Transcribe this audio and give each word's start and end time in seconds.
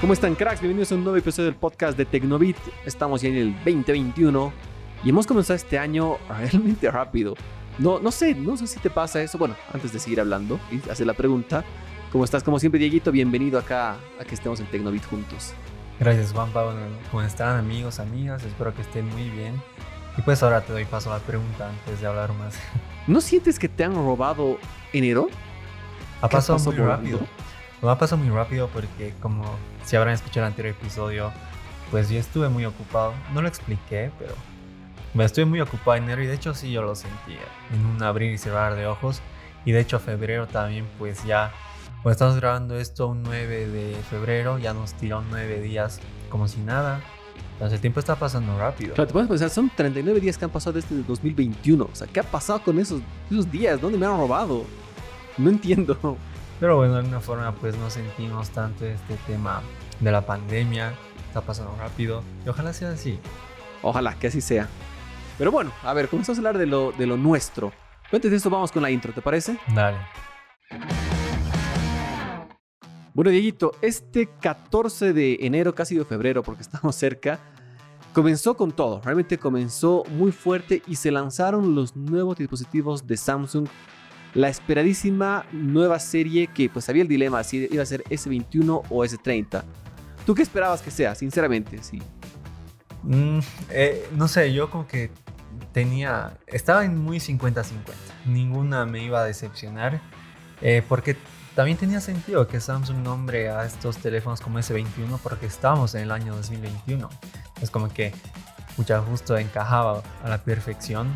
¿Cómo 0.00 0.12
están 0.12 0.36
cracks? 0.36 0.60
Bienvenidos 0.60 0.92
a 0.92 0.94
un 0.94 1.02
nuevo 1.02 1.16
episodio 1.16 1.46
del 1.46 1.56
podcast 1.56 1.98
de 1.98 2.04
Tecnobit. 2.04 2.56
Estamos 2.86 3.20
ya 3.20 3.30
en 3.30 3.34
el 3.34 3.52
2021 3.64 4.52
y 5.02 5.08
hemos 5.10 5.26
comenzado 5.26 5.56
este 5.56 5.76
año 5.76 6.18
realmente 6.28 6.88
rápido. 6.88 7.34
No, 7.78 7.98
no 7.98 8.12
sé, 8.12 8.32
no 8.32 8.56
sé 8.56 8.68
si 8.68 8.78
te 8.78 8.90
pasa 8.90 9.20
eso. 9.20 9.38
Bueno, 9.38 9.56
antes 9.72 9.92
de 9.92 9.98
seguir 9.98 10.20
hablando 10.20 10.60
y 10.70 10.88
hacer 10.88 11.04
la 11.04 11.14
pregunta, 11.14 11.64
¿cómo 12.12 12.24
estás? 12.24 12.44
Como 12.44 12.60
siempre, 12.60 12.78
Dieguito, 12.78 13.10
bienvenido 13.10 13.58
acá 13.58 13.96
a 14.20 14.24
que 14.24 14.36
estemos 14.36 14.60
en 14.60 14.66
Tecnobit 14.66 15.04
juntos. 15.04 15.52
Gracias, 15.98 16.32
Juanpa. 16.32 16.62
Bueno, 16.62 16.80
¿Cómo 17.10 17.24
están, 17.24 17.58
amigos, 17.58 17.98
amigas? 17.98 18.44
Espero 18.44 18.72
que 18.72 18.82
estén 18.82 19.08
muy 19.08 19.28
bien. 19.30 19.60
Y 20.16 20.22
pues 20.22 20.44
ahora 20.44 20.60
te 20.60 20.72
doy 20.72 20.84
paso 20.84 21.12
a 21.12 21.18
la 21.18 21.24
pregunta 21.24 21.70
antes 21.70 22.00
de 22.00 22.06
hablar 22.06 22.32
más. 22.34 22.54
¿No 23.08 23.20
sientes 23.20 23.58
que 23.58 23.68
te 23.68 23.82
han 23.82 23.96
robado 23.96 24.58
enero? 24.92 25.26
Ha 26.22 26.28
pasado 26.28 26.56
muy 26.60 26.76
rápido. 26.76 27.18
Me 27.82 27.90
ha 27.90 27.98
pasado 27.98 28.22
muy 28.22 28.30
rápido 28.30 28.68
porque 28.68 29.12
como 29.20 29.44
si 29.88 29.96
habrán 29.96 30.12
escuchado 30.12 30.44
el 30.44 30.52
anterior 30.52 30.74
episodio, 30.78 31.32
pues 31.90 32.10
yo 32.10 32.18
estuve 32.18 32.50
muy 32.50 32.66
ocupado. 32.66 33.14
No 33.32 33.40
lo 33.40 33.48
expliqué, 33.48 34.10
pero 34.18 34.34
me 35.14 35.24
estuve 35.24 35.46
muy 35.46 35.62
ocupado 35.62 35.96
en 35.96 36.04
enero 36.04 36.22
y 36.22 36.26
de 36.26 36.34
hecho 36.34 36.52
sí 36.52 36.70
yo 36.70 36.82
lo 36.82 36.94
sentía 36.94 37.40
en 37.72 37.86
un 37.86 38.02
abrir 38.02 38.30
y 38.30 38.36
cerrar 38.36 38.76
de 38.76 38.86
ojos. 38.86 39.22
Y 39.64 39.72
de 39.72 39.80
hecho 39.80 39.98
febrero 39.98 40.46
también 40.46 40.86
pues 40.98 41.24
ya, 41.24 41.52
pues 42.02 42.16
estamos 42.16 42.36
grabando 42.36 42.78
esto 42.78 43.06
un 43.06 43.22
9 43.22 43.68
de 43.68 43.96
febrero, 44.10 44.58
ya 44.58 44.74
nos 44.74 44.92
tiró 44.92 45.22
9 45.22 45.62
días 45.62 46.00
como 46.28 46.48
si 46.48 46.60
nada. 46.60 47.00
Entonces 47.54 47.76
el 47.76 47.80
tiempo 47.80 47.98
está 47.98 48.14
pasando 48.14 48.58
rápido. 48.58 48.92
Claro, 48.92 49.06
te 49.06 49.14
puedes 49.14 49.28
pensar, 49.30 49.48
son 49.48 49.70
39 49.74 50.20
días 50.20 50.36
que 50.36 50.44
han 50.44 50.50
pasado 50.50 50.74
desde 50.74 50.96
el 50.96 51.06
2021. 51.06 51.88
O 51.90 51.94
sea, 51.94 52.06
¿qué 52.06 52.20
ha 52.20 52.24
pasado 52.24 52.62
con 52.62 52.78
esos, 52.78 53.00
esos 53.30 53.50
días? 53.50 53.80
¿Dónde 53.80 53.96
me 53.96 54.04
han 54.04 54.18
robado? 54.18 54.66
No 55.38 55.48
entiendo. 55.48 56.18
Pero 56.60 56.76
bueno, 56.76 56.94
de 56.94 56.98
alguna 57.00 57.20
forma 57.20 57.52
pues 57.52 57.74
no 57.78 57.88
sentimos 57.88 58.50
tanto 58.50 58.84
este 58.84 59.16
tema 59.26 59.62
de 60.00 60.12
la 60.12 60.22
pandemia. 60.26 60.94
Está 61.26 61.40
pasando 61.40 61.74
rápido. 61.78 62.22
Y 62.44 62.48
ojalá 62.48 62.72
sea 62.72 62.90
así. 62.90 63.18
Ojalá 63.82 64.14
que 64.18 64.28
así 64.28 64.40
sea. 64.40 64.68
Pero 65.36 65.52
bueno, 65.52 65.70
a 65.82 65.94
ver, 65.94 66.08
comenzamos 66.08 66.38
a 66.38 66.40
hablar 66.40 66.58
de 66.58 66.66
lo, 66.66 66.92
de 66.92 67.06
lo 67.06 67.16
nuestro. 67.16 67.72
Antes 68.10 68.30
de 68.30 68.36
esto 68.36 68.50
vamos 68.50 68.72
con 68.72 68.82
la 68.82 68.90
intro, 68.90 69.12
¿te 69.12 69.20
parece? 69.20 69.58
Dale. 69.74 69.98
Bueno, 73.14 73.30
Dieguito, 73.30 73.72
este 73.82 74.28
14 74.40 75.12
de 75.12 75.38
enero, 75.40 75.74
casi 75.74 75.96
de 75.96 76.04
febrero, 76.04 76.42
porque 76.42 76.62
estamos 76.62 76.94
cerca, 76.94 77.40
comenzó 78.12 78.56
con 78.56 78.72
todo. 78.72 79.00
Realmente 79.02 79.38
comenzó 79.38 80.04
muy 80.10 80.32
fuerte 80.32 80.82
y 80.86 80.96
se 80.96 81.10
lanzaron 81.10 81.74
los 81.74 81.96
nuevos 81.96 82.36
dispositivos 82.36 83.06
de 83.06 83.16
Samsung. 83.16 83.66
La 84.34 84.48
esperadísima 84.48 85.46
nueva 85.52 85.98
serie 85.98 86.46
que 86.46 86.68
pues 86.68 86.88
había 86.88 87.02
el 87.02 87.08
dilema 87.08 87.42
si 87.44 87.68
iba 87.70 87.82
a 87.82 87.86
ser 87.86 88.04
S21 88.04 88.82
o 88.88 89.04
S30. 89.04 89.64
¿Tú 90.28 90.34
qué 90.34 90.42
esperabas 90.42 90.82
que 90.82 90.90
sea, 90.90 91.14
sinceramente? 91.14 91.82
Sí. 91.82 92.02
Mm, 93.02 93.38
eh, 93.70 94.06
no 94.12 94.28
sé, 94.28 94.52
yo 94.52 94.70
como 94.70 94.86
que 94.86 95.10
tenía, 95.72 96.36
estaba 96.46 96.84
en 96.84 96.98
muy 96.98 97.18
50-50. 97.18 97.94
Ninguna 98.26 98.84
me 98.84 99.02
iba 99.02 99.20
a 99.22 99.24
decepcionar. 99.24 100.02
eh, 100.60 100.82
porque 100.86 101.16
también 101.54 101.78
tenía 101.78 102.02
sentido 102.02 102.46
que 102.46 102.60
Samsung 102.60 102.98
nombre 102.98 103.48
a 103.48 103.64
estos 103.64 103.96
teléfonos 103.96 104.42
como 104.42 104.58
S21 104.58 105.18
porque 105.22 105.46
estábamos 105.46 105.94
en 105.94 106.02
el 106.02 106.10
año 106.10 106.36
2021. 106.36 107.08
Es 107.62 107.70
como 107.70 107.88
que 107.88 108.12
mucha 108.76 109.00
justo 109.00 109.38
encajaba 109.38 110.02
a 110.22 110.28
la 110.28 110.44
perfección. 110.44 111.10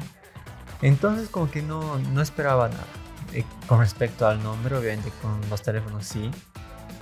Entonces 0.81 1.29
como 1.29 1.51
que 1.51 1.61
no, 1.61 1.99
no 1.99 2.23
esperaba 2.23 2.71
nada. 2.71 2.87
Eh, 3.35 3.45
con 3.67 3.81
respecto 3.81 4.27
al 4.27 4.43
nombre, 4.43 4.75
obviamente 4.75 5.13
con 5.21 5.39
los 5.51 5.61
teléfonos 5.61 6.07
sí. 6.07 6.31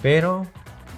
Pero 0.03 0.49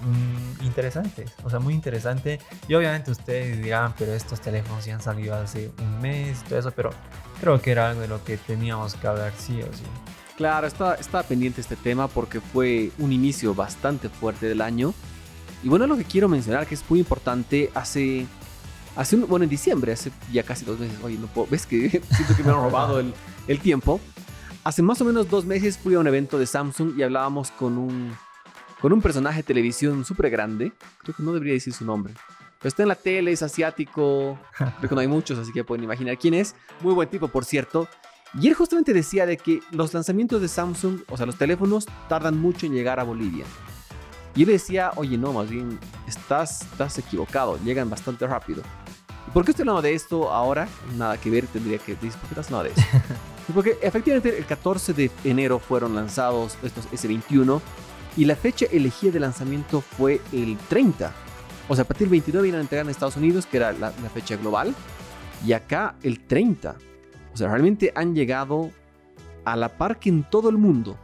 mm, 0.03 0.65
interesante, 0.65 1.25
o 1.43 1.49
sea, 1.49 1.59
muy 1.59 1.73
interesante. 1.73 2.39
Y 2.67 2.73
obviamente 2.75 3.11
ustedes 3.11 3.61
dirán, 3.61 3.93
pero 3.97 4.13
estos 4.13 4.41
teléfonos 4.41 4.85
ya 4.85 4.95
han 4.95 5.01
salido 5.01 5.35
hace 5.35 5.71
un 5.79 6.01
mes 6.01 6.43
todo 6.43 6.59
eso, 6.59 6.71
pero 6.71 6.91
creo 7.39 7.61
que 7.61 7.71
era 7.71 7.89
algo 7.89 8.01
de 8.01 8.07
lo 8.07 8.23
que 8.23 8.37
teníamos 8.37 8.95
que 8.95 9.07
hablar 9.07 9.33
sí 9.37 9.61
o 9.61 9.73
sí. 9.73 9.83
Claro, 10.37 10.65
estaba, 10.65 10.95
estaba 10.95 11.23
pendiente 11.23 11.61
este 11.61 11.75
tema 11.75 12.07
porque 12.07 12.41
fue 12.41 12.91
un 12.97 13.11
inicio 13.11 13.53
bastante 13.53 14.09
fuerte 14.09 14.47
del 14.47 14.61
año. 14.61 14.93
Y 15.63 15.69
bueno, 15.69 15.87
lo 15.87 15.95
que 15.95 16.03
quiero 16.03 16.27
mencionar 16.27 16.67
que 16.67 16.75
es 16.75 16.83
muy 16.89 16.99
importante, 16.99 17.69
hace, 17.73 18.25
hace 18.95 19.15
un, 19.15 19.27
bueno, 19.27 19.43
en 19.43 19.49
diciembre, 19.49 19.93
hace 19.93 20.11
ya 20.31 20.43
casi 20.43 20.65
dos 20.65 20.79
meses, 20.79 20.97
oye, 21.03 21.17
no 21.17 21.27
puedo, 21.27 21.47
ves 21.49 21.65
que 21.65 21.89
siento 22.11 22.35
que 22.35 22.43
me 22.43 22.49
han 22.49 22.55
robado 22.55 22.99
el, 22.99 23.13
el 23.47 23.59
tiempo. 23.59 23.99
Hace 24.63 24.81
más 24.81 24.99
o 25.01 25.05
menos 25.05 25.29
dos 25.29 25.45
meses 25.45 25.77
fui 25.77 25.93
a 25.95 25.99
un 25.99 26.07
evento 26.07 26.39
de 26.39 26.45
Samsung 26.45 26.97
y 26.97 27.03
hablábamos 27.03 27.51
con 27.51 27.77
un, 27.77 28.15
con 28.83 28.91
un 28.91 29.01
personaje 29.01 29.37
de 29.37 29.43
televisión 29.43 30.03
súper 30.03 30.29
grande. 30.29 30.73
Creo 30.97 31.15
que 31.15 31.23
no 31.23 31.31
debería 31.31 31.53
decir 31.53 31.71
su 31.71 31.85
nombre. 31.85 32.13
Pero 32.59 32.67
está 32.67 32.83
en 32.83 32.89
la 32.89 32.95
tele, 32.95 33.31
es 33.31 33.41
asiático. 33.41 34.37
Creo 34.57 34.89
que 34.89 34.93
no 34.93 34.99
hay 34.99 35.07
muchos, 35.07 35.39
así 35.39 35.53
que 35.53 35.63
pueden 35.63 35.85
imaginar 35.85 36.17
quién 36.17 36.33
es. 36.33 36.53
Muy 36.81 36.93
buen 36.93 37.07
tipo, 37.07 37.29
por 37.29 37.45
cierto. 37.45 37.87
Y 38.37 38.49
él 38.49 38.55
justamente 38.55 38.91
decía 38.91 39.25
de 39.25 39.37
que 39.37 39.61
los 39.71 39.93
lanzamientos 39.93 40.41
de 40.41 40.49
Samsung, 40.49 40.99
o 41.07 41.15
sea, 41.15 41.25
los 41.25 41.37
teléfonos, 41.37 41.87
tardan 42.09 42.37
mucho 42.37 42.65
en 42.65 42.73
llegar 42.73 42.99
a 42.99 43.03
Bolivia. 43.03 43.45
Y 44.35 44.41
él 44.41 44.49
decía, 44.49 44.91
oye, 44.97 45.17
no, 45.17 45.31
más 45.31 45.49
bien, 45.49 45.79
estás, 46.05 46.63
estás 46.63 46.97
equivocado, 46.99 47.57
llegan 47.63 47.89
bastante 47.89 48.27
rápido. 48.27 48.63
¿Y 49.29 49.31
por 49.31 49.45
qué 49.45 49.51
estoy 49.51 49.63
hablando 49.63 49.81
de 49.81 49.93
esto 49.93 50.29
ahora? 50.29 50.67
Nada 50.97 51.15
que 51.15 51.29
ver, 51.29 51.47
tendría 51.47 51.77
que 51.77 51.93
decir, 51.95 52.11
¿por 52.11 52.27
qué 52.27 52.41
estás 52.41 52.47
hablando 52.47 52.63
de 52.65 52.81
eso? 52.81 52.89
Porque 53.53 53.77
efectivamente 53.81 54.37
el 54.37 54.45
14 54.45 54.91
de 54.91 55.09
enero 55.23 55.59
fueron 55.59 55.95
lanzados 55.95 56.57
estos 56.63 56.89
S21 56.91 57.61
y 58.15 58.25
la 58.25 58.35
fecha 58.35 58.65
elegida 58.71 59.11
de 59.11 59.19
lanzamiento 59.19 59.81
fue 59.81 60.21
el 60.31 60.57
30. 60.69 61.11
O 61.67 61.75
sea, 61.75 61.83
a 61.83 61.87
partir 61.87 62.07
del 62.07 62.11
29 62.11 62.47
iban 62.47 62.59
a 62.59 62.61
entregar 62.61 62.85
en 62.85 62.91
Estados 62.91 63.17
Unidos, 63.17 63.45
que 63.45 63.57
era 63.57 63.71
la, 63.71 63.91
fecha 64.13 64.35
global, 64.35 64.75
y 65.45 65.53
acá 65.53 65.95
el 66.03 66.19
30. 66.19 66.75
O 67.33 67.37
sea, 67.37 67.47
realmente 67.47 67.91
han 67.95 68.13
llegado 68.13 68.69
a 69.45 69.55
la 69.55 69.69
par 69.69 69.99
que 69.99 70.09
en 70.09 70.23
todo 70.23 70.49
el 70.49 70.57
mundo. 70.57 70.97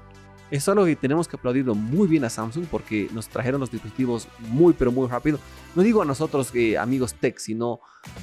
Es 0.51 0.67
algo 0.67 0.85
que 0.85 0.95
tenemos 0.95 1.27
que 1.27 1.35
aplaudirlo 1.35 1.75
muy 1.75 2.07
bien 2.07 2.23
a 2.25 2.29
Samsung 2.29 2.65
porque 2.65 3.07
nos 3.13 3.27
trajeron 3.27 3.59
los 3.59 3.69
dispositivos 3.69 4.27
muy, 4.39 4.73
pero 4.73 4.91
muy 4.91 5.07
rápido. 5.07 5.39
No 5.75 5.83
digo 5.83 6.01
a 6.01 6.05
nosotros, 6.05 6.49
eh, 6.55 6.75
amigos 6.75 7.13
tech, 7.13 7.37
sino 7.37 7.79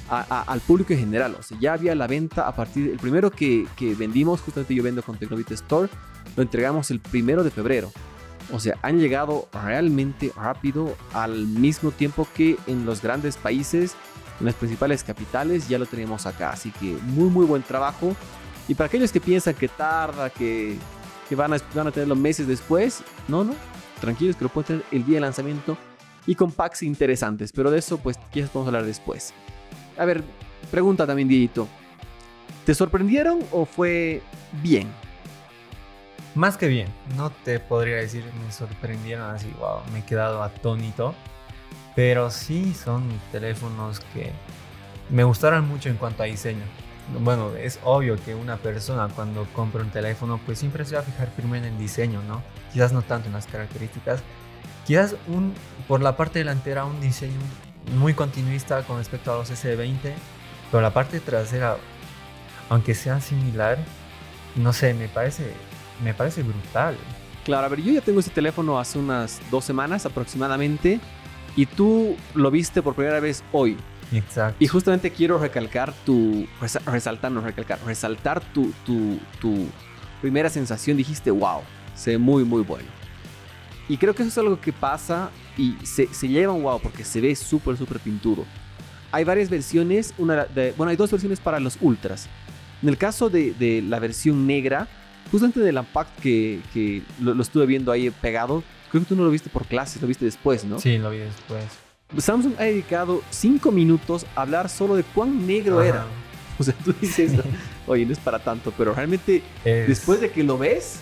al 0.09 0.59
público 0.59 0.91
en 0.91 0.99
general. 0.99 1.35
O 1.39 1.43
sea, 1.43 1.57
ya 1.59 1.73
había 1.73 1.95
la 1.95 2.05
venta 2.05 2.45
a 2.45 2.53
partir 2.53 2.89
del 2.89 2.99
primero 2.99 3.31
que, 3.31 3.65
que 3.77 3.95
vendimos, 3.95 4.41
justamente 4.41 4.75
yo 4.75 4.83
vendo 4.83 5.01
con 5.03 5.17
Tecnobit 5.17 5.51
Store, 5.51 5.89
lo 6.35 6.43
entregamos 6.43 6.91
el 6.91 6.99
primero 6.99 7.45
de 7.45 7.51
febrero. 7.51 7.91
O 8.51 8.59
sea, 8.59 8.77
han 8.81 8.99
llegado 8.99 9.49
realmente 9.51 10.31
rápido 10.35 10.95
al 11.13 11.47
mismo 11.47 11.91
tiempo 11.91 12.27
que 12.33 12.57
en 12.67 12.85
los 12.85 13.01
grandes 13.01 13.35
países, 13.35 13.95
en 14.39 14.45
las 14.45 14.55
principales 14.55 15.03
capitales, 15.03 15.67
ya 15.67 15.77
lo 15.77 15.85
tenemos 15.85 16.25
acá. 16.25 16.51
Así 16.51 16.71
que 16.71 16.97
muy, 17.03 17.29
muy 17.29 17.45
buen 17.45 17.63
trabajo. 17.63 18.15
Y 18.67 18.75
para 18.75 18.87
aquellos 18.87 19.11
que 19.11 19.19
piensan 19.19 19.53
que 19.53 19.67
tarda, 19.67 20.29
que, 20.29 20.77
que 21.27 21.35
van, 21.35 21.53
a, 21.53 21.57
van 21.73 21.87
a 21.87 21.91
tenerlo 21.91 22.15
meses 22.15 22.47
después, 22.47 23.03
no, 23.27 23.43
no. 23.43 23.53
Tranquilos 23.99 24.35
que 24.35 24.43
lo 24.43 24.49
pueden 24.49 24.67
tener 24.67 24.85
el 24.91 25.05
día 25.05 25.15
de 25.15 25.21
lanzamiento 25.21 25.77
y 26.25 26.35
con 26.35 26.51
packs 26.51 26.83
interesantes. 26.83 27.51
Pero 27.51 27.71
de 27.71 27.79
eso, 27.79 27.97
pues, 27.97 28.17
quizás 28.31 28.49
podemos 28.49 28.67
hablar 28.67 28.85
después. 28.85 29.33
A 29.97 30.05
ver, 30.05 30.23
pregunta 30.71 31.05
también, 31.05 31.27
Dieguito. 31.27 31.67
¿Te 32.65 32.75
sorprendieron 32.75 33.39
o 33.51 33.65
fue 33.65 34.21
bien? 34.61 34.87
Más 36.37 36.55
que 36.55 36.67
bien, 36.67 36.87
no 37.15 37.31
te 37.31 37.59
podría 37.59 37.95
decir 37.95 38.23
me 38.45 38.51
sorprendieron 38.51 39.27
así, 39.31 39.51
wow, 39.57 39.79
me 39.91 39.99
he 39.99 40.05
quedado 40.05 40.43
atónito. 40.43 41.15
Pero 41.95 42.29
sí 42.29 42.75
son 42.75 43.09
teléfonos 43.31 44.01
que 44.13 44.31
me 45.09 45.23
gustaron 45.23 45.67
mucho 45.67 45.89
en 45.89 45.95
cuanto 45.95 46.21
a 46.21 46.27
diseño. 46.27 46.61
Bueno, 47.21 47.55
es 47.55 47.79
obvio 47.83 48.23
que 48.23 48.35
una 48.35 48.57
persona 48.57 49.07
cuando 49.15 49.47
compra 49.51 49.81
un 49.81 49.89
teléfono 49.89 50.39
pues 50.45 50.59
siempre 50.59 50.85
se 50.85 50.93
va 50.93 51.01
a 51.01 51.03
fijar 51.03 51.29
primero 51.31 51.65
en 51.65 51.73
el 51.73 51.79
diseño, 51.79 52.21
¿no? 52.27 52.43
Quizás 52.71 52.93
no 52.93 53.01
tanto 53.01 53.29
en 53.29 53.33
las 53.33 53.47
características. 53.47 54.21
Quizás 54.85 55.15
un, 55.25 55.55
por 55.87 56.03
la 56.03 56.15
parte 56.17 56.37
delantera 56.37 56.85
un 56.85 57.01
diseño 57.01 57.39
muy 57.95 58.13
continuista 58.13 58.83
con 58.83 58.99
respecto 58.99 59.33
a 59.33 59.37
los 59.37 59.49
S20, 59.49 60.13
pero 60.69 60.81
la 60.81 60.93
parte 60.93 61.19
trasera, 61.19 61.77
aunque 62.69 62.93
sea 62.93 63.21
similar, 63.21 63.79
no 64.55 64.71
sé, 64.71 64.93
me 64.93 65.07
parece, 65.07 65.51
me 66.03 66.13
parece 66.13 66.43
brutal. 66.43 66.95
Claro, 67.45 67.65
a 67.65 67.69
ver, 67.69 67.81
yo 67.81 67.93
ya 67.93 68.01
tengo 68.01 68.19
este 68.19 68.31
teléfono 68.31 68.77
hace 68.77 68.99
unas 68.99 69.39
dos 69.49 69.63
semanas 69.63 70.05
aproximadamente 70.05 70.99
y 71.55 71.65
tú 71.65 72.15
lo 72.35 72.51
viste 72.51 72.81
por 72.81 72.93
primera 72.93 73.19
vez 73.19 73.43
hoy. 73.51 73.77
Exacto. 74.11 74.55
Y 74.59 74.67
justamente 74.67 75.11
quiero 75.11 75.37
recalcar 75.37 75.93
tu, 76.05 76.45
resa- 76.61 76.81
resaltar, 76.85 77.31
no 77.31 77.41
recalcar, 77.41 77.79
resaltar 77.85 78.41
tu, 78.53 78.71
tu, 78.85 79.17
tu 79.39 79.65
primera 80.21 80.49
sensación. 80.49 80.97
Dijiste, 80.97 81.31
wow, 81.31 81.61
se 81.95 82.11
ve 82.11 82.17
muy, 82.17 82.43
muy 82.43 82.63
bueno. 82.63 82.87
Y 83.89 83.97
creo 83.97 84.13
que 84.13 84.23
eso 84.23 84.29
es 84.29 84.37
algo 84.37 84.59
que 84.59 84.73
pasa 84.73 85.29
y 85.57 85.75
se, 85.83 86.13
se 86.13 86.27
lleva 86.27 86.51
un 86.53 86.63
wow 86.63 86.79
porque 86.81 87.05
se 87.05 87.21
ve 87.21 87.33
súper, 87.35 87.77
súper 87.77 87.99
pintudo. 87.99 88.45
Hay 89.11 89.23
varias 89.23 89.49
versiones, 89.49 90.13
una 90.17 90.43
de, 90.45 90.73
bueno, 90.75 90.89
hay 90.91 90.97
dos 90.97 91.09
versiones 91.11 91.39
para 91.39 91.61
los 91.61 91.77
ultras. 91.79 92.27
En 92.83 92.89
el 92.89 92.97
caso 92.97 93.29
de, 93.29 93.53
de 93.53 93.81
la 93.81 93.99
versión 93.99 94.45
negra, 94.45 94.87
justamente 95.31 95.59
del 95.59 95.77
Unpacked 95.77 96.21
que, 96.21 96.59
que 96.73 97.01
lo, 97.21 97.33
lo 97.33 97.41
estuve 97.41 97.65
viendo 97.65 97.91
ahí 97.91 98.09
pegado, 98.09 98.63
creo 98.91 99.03
que 99.03 99.09
tú 99.09 99.15
no 99.15 99.23
lo 99.23 99.29
viste 99.29 99.49
por 99.49 99.65
clases, 99.65 100.01
lo 100.01 100.07
viste 100.07 100.25
después, 100.25 100.63
¿no? 100.65 100.79
Sí, 100.79 100.97
lo 100.97 101.09
vi 101.11 101.17
después. 101.19 101.63
Samsung 102.17 102.53
ha 102.57 102.63
dedicado 102.63 103.21
5 103.31 103.71
minutos 103.71 104.25
a 104.35 104.41
hablar 104.43 104.69
solo 104.69 104.95
de 104.95 105.03
cuán 105.03 105.45
negro 105.45 105.79
Ajá. 105.79 105.87
era. 105.89 106.05
O 106.59 106.63
sea, 106.63 106.73
tú 106.83 106.93
dices, 106.99 107.33
oye, 107.87 108.05
no 108.05 108.13
es 108.13 108.19
para 108.19 108.39
tanto, 108.39 108.73
pero 108.77 108.93
realmente 108.93 109.43
Es- 109.65 109.87
después 109.87 110.21
de 110.21 110.31
que 110.31 110.43
lo 110.43 110.57
ves, 110.57 110.99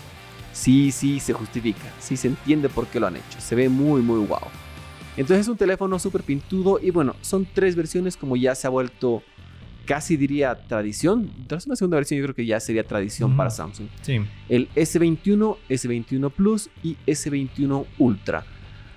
sí, 0.51 0.91
sí 0.91 1.19
se 1.19 1.33
justifica, 1.33 1.83
sí 1.99 2.17
se 2.17 2.27
entiende 2.29 2.69
por 2.69 2.87
qué 2.87 2.99
lo 2.99 3.07
han 3.07 3.15
hecho. 3.17 3.39
Se 3.39 3.55
ve 3.55 3.69
muy, 3.69 4.01
muy 4.01 4.25
guau. 4.25 4.41
Entonces 5.17 5.41
es 5.45 5.47
un 5.47 5.55
teléfono 5.55 5.97
súper 5.99 6.23
pintudo 6.23 6.77
y 6.81 6.89
bueno, 6.91 7.15
son 7.21 7.47
tres 7.53 7.75
versiones 7.75 8.17
como 8.17 8.35
ya 8.35 8.53
se 8.53 8.67
ha 8.67 8.69
vuelto 8.69 9.23
casi 9.85 10.17
diría 10.17 10.55
tradición. 10.67 11.29
Tras 11.47 11.65
una 11.67 11.75
segunda 11.75 11.95
versión 11.97 12.19
yo 12.19 12.25
creo 12.25 12.35
que 12.35 12.45
ya 12.45 12.59
sería 12.59 12.83
tradición 12.83 13.37
para 13.37 13.49
Samsung. 13.49 13.87
Sí, 14.01 14.19
El 14.49 14.67
S21, 14.75 15.57
S21 15.69 16.31
Plus 16.31 16.69
y 16.83 16.97
S21 17.07 17.85
Ultra. 17.99 18.43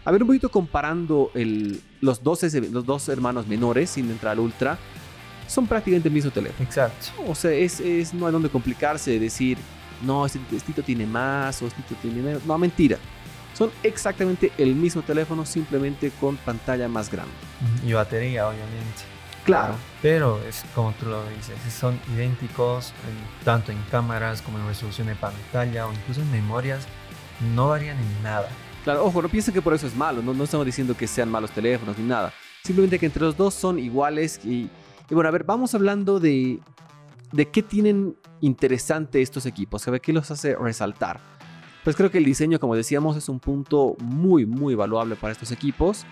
A 0.05 0.11
ver, 0.11 0.23
un 0.23 0.29
poquito 0.29 0.51
comparando 0.51 1.31
el- 1.35 1.81
los, 2.01 2.23
dos 2.23 2.43
S- 2.43 2.71
los 2.71 2.85
dos 2.87 3.09
hermanos 3.09 3.47
menores 3.47 3.91
sin 3.91 4.11
entrar 4.11 4.33
al 4.33 4.41
Ultra, 4.41 4.79
son 5.47 5.67
prácticamente 5.67 6.09
el 6.09 6.15
mismo 6.15 6.31
teléfono. 6.31 6.65
exacto. 6.67 7.09
O 7.27 7.35
sea, 7.35 7.51
es, 7.53 7.81
es- 7.81 8.13
no 8.15 8.27
hay 8.27 8.33
donde 8.33 8.49
complicarse 8.49 9.11
de 9.13 9.19
decir, 9.21 9.59
no, 10.03 10.25
este, 10.27 10.39
estito 10.55 10.83
tiene 10.83 11.07
más 11.07 11.61
o 11.63 11.67
estito 11.67 11.95
tiene 12.03 12.23
menos. 12.23 12.45
No, 12.47 12.57
mentira. 12.59 12.97
Son 13.55 13.71
exactamente 13.83 14.53
el 14.57 14.75
mismo 14.77 15.03
teléfono, 15.03 15.45
simplemente 15.45 16.13
con 16.21 16.37
pantalla 16.37 16.87
más 16.89 17.11
grande. 17.11 17.33
Y 17.87 17.93
batería, 17.93 18.47
obviamente. 18.47 19.03
Claro. 19.49 19.75
Pero 20.03 20.41
es 20.49 20.65
como 20.75 20.93
tú 20.93 21.07
lo 21.07 21.27
dices, 21.31 21.57
son 21.73 21.99
idénticos 22.15 22.93
en- 23.09 23.45
tanto 23.45 23.73
en 23.73 23.79
cámaras 23.91 24.43
como 24.43 24.59
en 24.59 24.67
resolución 24.67 25.07
de 25.07 25.15
pantalla 25.15 25.87
o 25.87 25.93
incluso 25.93 26.21
en 26.21 26.31
memorias. 26.31 26.87
No 27.55 27.69
varían 27.69 27.97
en 27.97 28.23
nada. 28.23 28.49
Claro, 28.85 29.05
ojo, 29.05 29.23
no 29.23 29.29
piensen 29.29 29.55
que 29.55 29.63
por 29.63 29.73
eso 29.75 29.87
es 29.87 29.95
malo, 29.97 30.23
no, 30.23 30.35
no 30.35 30.45
estamos 30.45 30.67
diciendo 30.67 30.95
que 30.97 31.07
sean 31.07 31.31
malos 31.31 31.51
teléfonos 31.51 31.97
ni 31.99 32.05
nada. 32.07 32.33
Simplemente 32.63 32.99
que 32.99 33.07
entre 33.07 33.23
los 33.23 33.37
dos 33.37 33.55
son 33.55 33.79
iguales 33.79 34.41
y, 34.45 34.71
y 35.09 35.15
bueno, 35.15 35.29
a 35.29 35.33
ver, 35.33 35.45
vamos 35.45 35.75
hablando 35.75 36.21
de, 36.21 36.61
de 37.33 37.49
qué 37.49 37.63
tienen 37.63 38.17
interesante 38.41 39.23
estos 39.23 39.47
equipos, 39.47 39.87
a 39.89 39.91
ver 39.91 40.01
qué 40.01 40.13
los 40.13 40.31
hace 40.31 40.55
resaltar. 40.57 41.21
Pues 41.85 41.97
creo 41.97 42.11
que 42.11 42.19
el 42.19 42.25
diseño, 42.25 42.61
como 42.61 42.75
decíamos, 42.77 43.17
es 43.17 43.29
un 43.31 43.41
punto 43.41 43.97
muy, 44.01 44.45
muy 44.45 44.75
valuable 44.75 45.17
para 45.17 45.33
estos 45.33 45.53
equipos. 45.53 46.05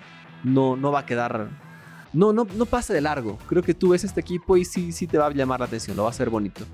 No, 0.42 0.74
no 0.76 0.90
va 0.90 1.00
a 1.00 1.06
quedar... 1.06 1.65
No, 2.12 2.32
no, 2.32 2.46
no 2.56 2.66
pasa 2.66 2.94
de 2.94 3.00
largo. 3.00 3.38
Creo 3.48 3.62
que 3.62 3.74
tú 3.74 3.90
ves 3.90 4.04
este 4.04 4.20
equipo 4.20 4.56
y 4.56 4.64
sí, 4.64 4.92
sí 4.92 5.06
te 5.06 5.18
va 5.18 5.26
a 5.26 5.30
llamar 5.30 5.60
la 5.60 5.66
atención, 5.66 5.96
lo 5.96 6.04
va 6.04 6.08
a 6.08 6.12
hacer 6.12 6.30
bonito. 6.30 6.64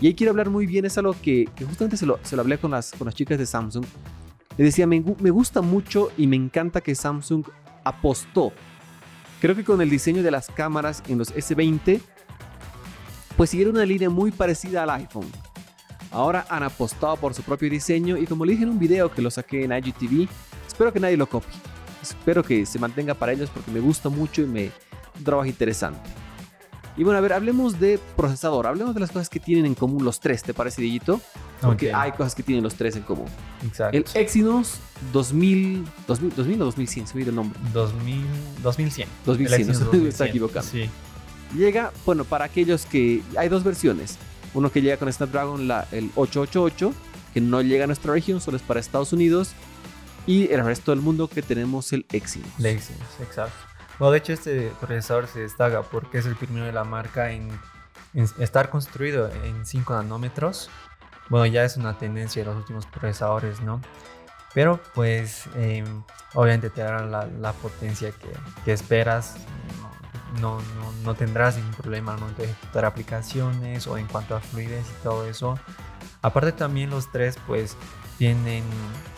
Y 0.00 0.08
ahí 0.08 0.14
quiero 0.14 0.30
hablar 0.30 0.50
muy 0.50 0.66
bien, 0.66 0.84
es 0.84 0.98
algo 0.98 1.14
que, 1.22 1.48
que 1.54 1.64
justamente 1.64 1.96
se 1.96 2.06
lo, 2.06 2.18
se 2.22 2.34
lo 2.34 2.42
hablé 2.42 2.58
con 2.58 2.72
las, 2.72 2.92
con 2.92 3.06
las 3.06 3.14
chicas 3.14 3.38
de 3.38 3.46
Samsung. 3.46 3.84
Les 4.58 4.66
decía, 4.66 4.86
me, 4.86 5.02
me 5.20 5.30
gusta 5.30 5.62
mucho 5.62 6.10
y 6.16 6.26
me 6.26 6.36
encanta 6.36 6.80
que 6.80 6.94
Samsung 6.94 7.44
apostó. 7.84 8.52
Creo 9.40 9.56
que 9.56 9.64
con 9.64 9.80
el 9.80 9.90
diseño 9.90 10.22
de 10.22 10.30
las 10.30 10.48
cámaras 10.48 11.02
en 11.08 11.18
los 11.18 11.34
S20, 11.34 12.00
pues 13.36 13.50
siguieron 13.50 13.76
una 13.76 13.86
línea 13.86 14.10
muy 14.10 14.30
parecida 14.30 14.82
al 14.82 14.90
iPhone. 14.90 15.30
Ahora 16.10 16.46
han 16.50 16.62
apostado 16.62 17.16
por 17.16 17.32
su 17.32 17.42
propio 17.42 17.70
diseño 17.70 18.16
y 18.18 18.26
como 18.26 18.44
le 18.44 18.52
dije 18.52 18.64
en 18.64 18.70
un 18.70 18.78
video 18.78 19.10
que 19.10 19.22
lo 19.22 19.30
saqué 19.30 19.64
en 19.64 19.72
IGTV, 19.72 20.28
espero 20.66 20.92
que 20.92 21.00
nadie 21.00 21.16
lo 21.16 21.26
copie. 21.26 21.71
Espero 22.02 22.42
que 22.42 22.66
se 22.66 22.78
mantenga 22.78 23.14
para 23.14 23.32
ellos 23.32 23.48
porque 23.50 23.70
me 23.70 23.80
gusta 23.80 24.08
mucho 24.08 24.42
y 24.42 24.46
me 24.46 24.70
un 25.16 25.24
trabajo 25.24 25.46
interesante. 25.46 26.00
Y 26.96 27.04
bueno, 27.04 27.16
a 27.18 27.20
ver, 27.22 27.32
hablemos 27.32 27.80
de 27.80 27.98
procesador, 28.16 28.66
hablemos 28.66 28.92
de 28.92 29.00
las 29.00 29.10
cosas 29.10 29.30
que 29.30 29.40
tienen 29.40 29.64
en 29.64 29.74
común 29.74 30.04
los 30.04 30.20
tres, 30.20 30.42
¿te 30.42 30.52
parece, 30.52 30.82
Dieguito? 30.82 31.20
Porque 31.62 31.92
hay 31.92 32.12
cosas 32.12 32.34
que 32.34 32.42
tienen 32.42 32.62
los 32.62 32.74
tres 32.74 32.96
en 32.96 33.02
común. 33.02 33.26
Exacto. 33.64 33.96
El 33.96 34.04
Exynos 34.14 34.78
2000, 35.12 35.86
2000, 36.06 36.34
2000 36.36 36.60
o 36.60 36.64
2100, 36.66 37.06
se 37.06 37.16
me 37.16 37.22
el 37.22 37.34
nombre. 37.34 37.58
2000, 37.72 38.26
2100. 38.62 39.08
2100, 39.24 39.46
El 39.46 39.60
Exynos 39.60 39.80
no 39.80 39.90
se 39.90 39.96
me 40.02 40.08
está 40.08 40.24
2100. 40.24 40.28
equivocando. 40.28 40.70
Sí. 40.70 40.90
Llega, 41.56 41.92
bueno, 42.04 42.24
para 42.24 42.44
aquellos 42.46 42.84
que 42.84 43.22
hay 43.38 43.48
dos 43.48 43.64
versiones. 43.64 44.18
Uno 44.54 44.70
que 44.70 44.82
llega 44.82 44.98
con 44.98 45.10
Snapdragon, 45.10 45.68
la, 45.68 45.86
el 45.92 46.10
888, 46.14 46.92
que 47.32 47.40
no 47.40 47.62
llega 47.62 47.84
a 47.84 47.86
nuestra 47.86 48.12
región, 48.12 48.40
solo 48.42 48.58
es 48.58 48.62
para 48.62 48.80
Estados 48.80 49.14
Unidos. 49.14 49.52
Y 50.26 50.52
el 50.52 50.64
resto 50.64 50.92
del 50.92 51.00
mundo 51.00 51.28
que 51.28 51.42
tenemos 51.42 51.92
el 51.92 52.06
Exynos. 52.12 52.50
El 52.58 52.66
Exynos, 52.66 53.08
exacto. 53.20 53.56
Bueno, 53.98 54.12
de 54.12 54.18
hecho, 54.18 54.32
este 54.32 54.72
procesador 54.80 55.26
se 55.26 55.40
destaca 55.40 55.82
porque 55.82 56.18
es 56.18 56.26
el 56.26 56.36
primero 56.36 56.64
de 56.64 56.72
la 56.72 56.84
marca 56.84 57.30
en, 57.32 57.48
en 58.14 58.28
estar 58.38 58.70
construido 58.70 59.30
en 59.44 59.66
5 59.66 59.94
nanómetros. 59.94 60.70
Bueno, 61.28 61.46
ya 61.46 61.64
es 61.64 61.76
una 61.76 61.98
tendencia 61.98 62.42
de 62.42 62.46
los 62.46 62.56
últimos 62.56 62.86
procesadores, 62.86 63.60
¿no? 63.60 63.80
Pero 64.54 64.80
pues 64.94 65.44
eh, 65.56 65.84
obviamente 66.34 66.70
te 66.70 66.82
darán 66.82 67.10
la, 67.10 67.26
la 67.26 67.52
potencia 67.52 68.10
que, 68.12 68.28
que 68.64 68.72
esperas. 68.72 69.36
No, 70.40 70.60
no, 70.60 70.92
no 71.04 71.14
tendrás 71.14 71.56
ningún 71.56 71.74
problema 71.74 72.14
al 72.14 72.20
momento 72.20 72.42
de 72.42 72.50
ejecutar 72.50 72.86
aplicaciones 72.86 73.86
o 73.86 73.98
en 73.98 74.06
cuanto 74.06 74.34
a 74.34 74.40
fluidez 74.40 74.86
y 74.88 75.02
todo 75.02 75.26
eso. 75.26 75.58
Aparte 76.22 76.52
también 76.52 76.90
los 76.90 77.10
tres 77.10 77.36
pues 77.46 77.76
tienen 78.18 78.64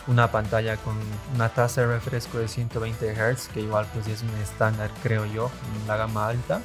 una 0.07 0.31
pantalla 0.31 0.77
con 0.77 0.95
una 1.33 1.49
tasa 1.49 1.81
de 1.81 1.87
refresco 1.87 2.37
de 2.37 2.47
120 2.47 3.13
Hz, 3.13 3.49
que 3.49 3.61
igual 3.61 3.87
pues 3.93 4.07
es 4.07 4.21
un 4.21 4.29
estándar 4.41 4.89
creo 5.03 5.25
yo 5.25 5.51
en 5.79 5.87
la 5.87 5.97
gama 5.97 6.27
alta. 6.27 6.61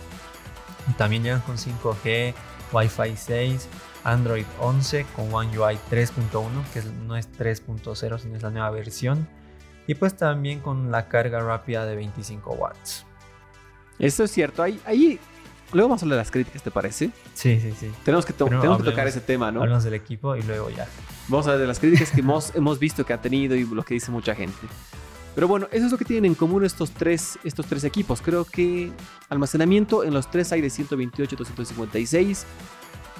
También 0.97 1.23
llegan 1.23 1.41
con 1.41 1.56
5G, 1.56 2.35
Wi-Fi 2.73 3.17
6, 3.17 3.69
Android 4.05 4.47
11 4.61 5.06
con 5.15 5.32
One 5.32 5.59
UI 5.59 5.79
3.1, 5.91 6.49
que 6.73 6.82
no 7.06 7.17
es 7.17 7.31
3.0 7.32 8.19
sino 8.19 8.37
es 8.37 8.43
la 8.43 8.50
nueva 8.50 8.71
versión. 8.71 9.29
Y 9.87 9.94
pues 9.94 10.17
también 10.17 10.61
con 10.61 10.91
la 10.91 11.09
carga 11.09 11.41
rápida 11.41 11.85
de 11.85 11.97
25 11.97 12.53
watts. 12.53 13.05
Eso 13.99 14.25
es 14.25 14.31
cierto. 14.31 14.62
Ahí, 14.62 14.81
ahí, 14.87 15.21
luego 15.72 15.88
vamos 15.88 16.02
a 16.02 16.05
hablar 16.05 16.17
de 16.19 16.20
las 16.22 16.31
críticas, 16.31 16.62
¿te 16.62 16.70
parece? 16.70 17.11
Sí, 17.34 17.61
sí, 17.61 17.72
sí. 17.78 17.90
Tenemos 18.05 18.25
que, 18.26 18.32
to- 18.32 18.44
tenemos 18.46 18.62
que 18.62 18.69
hablemos- 18.69 18.84
tocar 18.84 19.06
ese 19.08 19.20
tema, 19.20 19.50
¿no? 19.52 19.62
Hablamos 19.62 19.84
del 19.84 19.94
equipo 19.94 20.37
y 20.37 20.43
luego 20.43 20.70
ya. 20.70 20.87
Vamos 21.28 21.46
a 21.46 21.50
ver 21.52 21.61
de 21.61 21.67
las 21.67 21.78
críticas 21.78 22.11
que 22.11 22.20
hemos, 22.20 22.55
hemos 22.55 22.78
visto 22.78 23.05
que 23.06 23.12
ha 23.12 23.20
tenido 23.20 23.55
y 23.56 23.64
lo 23.64 23.82
que 23.82 23.94
dice 23.94 24.11
mucha 24.11 24.34
gente. 24.34 24.58
Pero 25.34 25.46
bueno, 25.46 25.69
eso 25.70 25.87
es 25.87 25.93
lo 25.93 25.96
que 25.99 26.05
tienen 26.05 26.25
en 26.25 26.34
común 26.34 26.64
estos 26.64 26.90
tres, 26.90 27.38
estos 27.44 27.64
tres 27.67 27.84
equipos. 27.84 28.20
Creo 28.20 28.44
que 28.44 28.90
almacenamiento 29.28 30.02
en 30.02 30.12
los 30.12 30.28
tres 30.31 30.50
hay 30.52 30.61
de 30.61 30.70
128 30.70 31.37
256. 31.37 32.44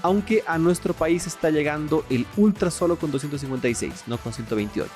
Aunque 0.03 0.43
a 0.46 0.56
nuestro 0.58 0.94
país 0.94 1.26
está 1.26 1.50
llegando 1.50 2.05
el 2.11 2.26
Ultra 2.37 2.70
solo 2.70 2.96
con 2.96 3.11
256, 3.11 4.05
no 4.06 4.17
con 4.19 4.32
128. 4.32 4.91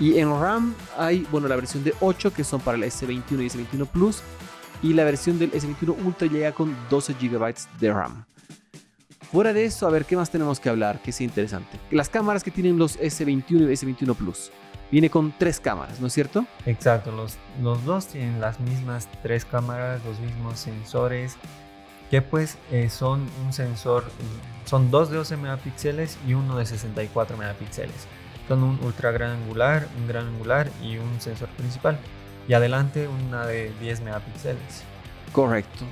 Y 0.00 0.18
en 0.18 0.28
RAM 0.30 0.74
hay, 0.96 1.26
bueno, 1.30 1.48
la 1.48 1.56
versión 1.56 1.82
de 1.84 1.94
8 2.00 2.32
que 2.34 2.44
son 2.44 2.60
para 2.60 2.76
el 2.76 2.82
S21 2.84 3.42
y 3.42 3.46
S21 3.48 3.86
Plus. 3.86 4.20
Y 4.82 4.92
la 4.92 5.04
versión 5.04 5.38
del 5.38 5.52
S21 5.52 5.96
Ultra 6.04 6.28
llega 6.28 6.52
con 6.52 6.76
12 6.88 7.14
GB 7.14 7.54
de 7.80 7.92
RAM. 7.92 8.24
Fuera 9.30 9.52
de 9.52 9.64
eso, 9.64 9.86
a 9.86 9.90
ver, 9.90 10.06
¿qué 10.06 10.16
más 10.16 10.30
tenemos 10.30 10.58
que 10.58 10.70
hablar? 10.70 11.02
Que 11.02 11.12
sea 11.12 11.26
interesante. 11.26 11.78
Las 11.90 12.08
cámaras 12.08 12.42
que 12.42 12.50
tienen 12.50 12.78
los 12.78 12.98
S21 12.98 13.44
y 13.48 13.72
S21 13.74 14.14
Plus. 14.14 14.50
Viene 14.90 15.10
con 15.10 15.34
tres 15.36 15.60
cámaras, 15.60 16.00
¿no 16.00 16.06
es 16.06 16.14
cierto? 16.14 16.46
Exacto, 16.64 17.12
los, 17.12 17.36
los 17.60 17.84
dos 17.84 18.06
tienen 18.06 18.40
las 18.40 18.58
mismas 18.58 19.06
tres 19.22 19.44
cámaras, 19.44 20.02
los 20.06 20.18
mismos 20.18 20.58
sensores, 20.58 21.36
que 22.10 22.22
pues 22.22 22.56
eh, 22.70 22.88
son 22.88 23.26
un 23.44 23.52
sensor, 23.52 24.04
son 24.64 24.90
dos 24.90 25.10
de 25.10 25.18
12 25.18 25.36
megapíxeles 25.36 26.16
y 26.26 26.32
uno 26.32 26.56
de 26.56 26.64
64 26.64 27.36
megapíxeles. 27.36 28.06
Son 28.48 28.62
un 28.62 28.80
ultra 28.82 29.10
gran 29.10 29.32
angular, 29.32 29.86
un 29.98 30.08
gran 30.08 30.26
angular 30.26 30.70
y 30.82 30.96
un 30.96 31.20
sensor 31.20 31.50
principal. 31.50 31.98
Y 32.48 32.54
adelante 32.54 33.06
una 33.08 33.46
de 33.46 33.70
10 33.80 34.00
megapíxeles. 34.00 34.82
Correcto. 35.32 35.84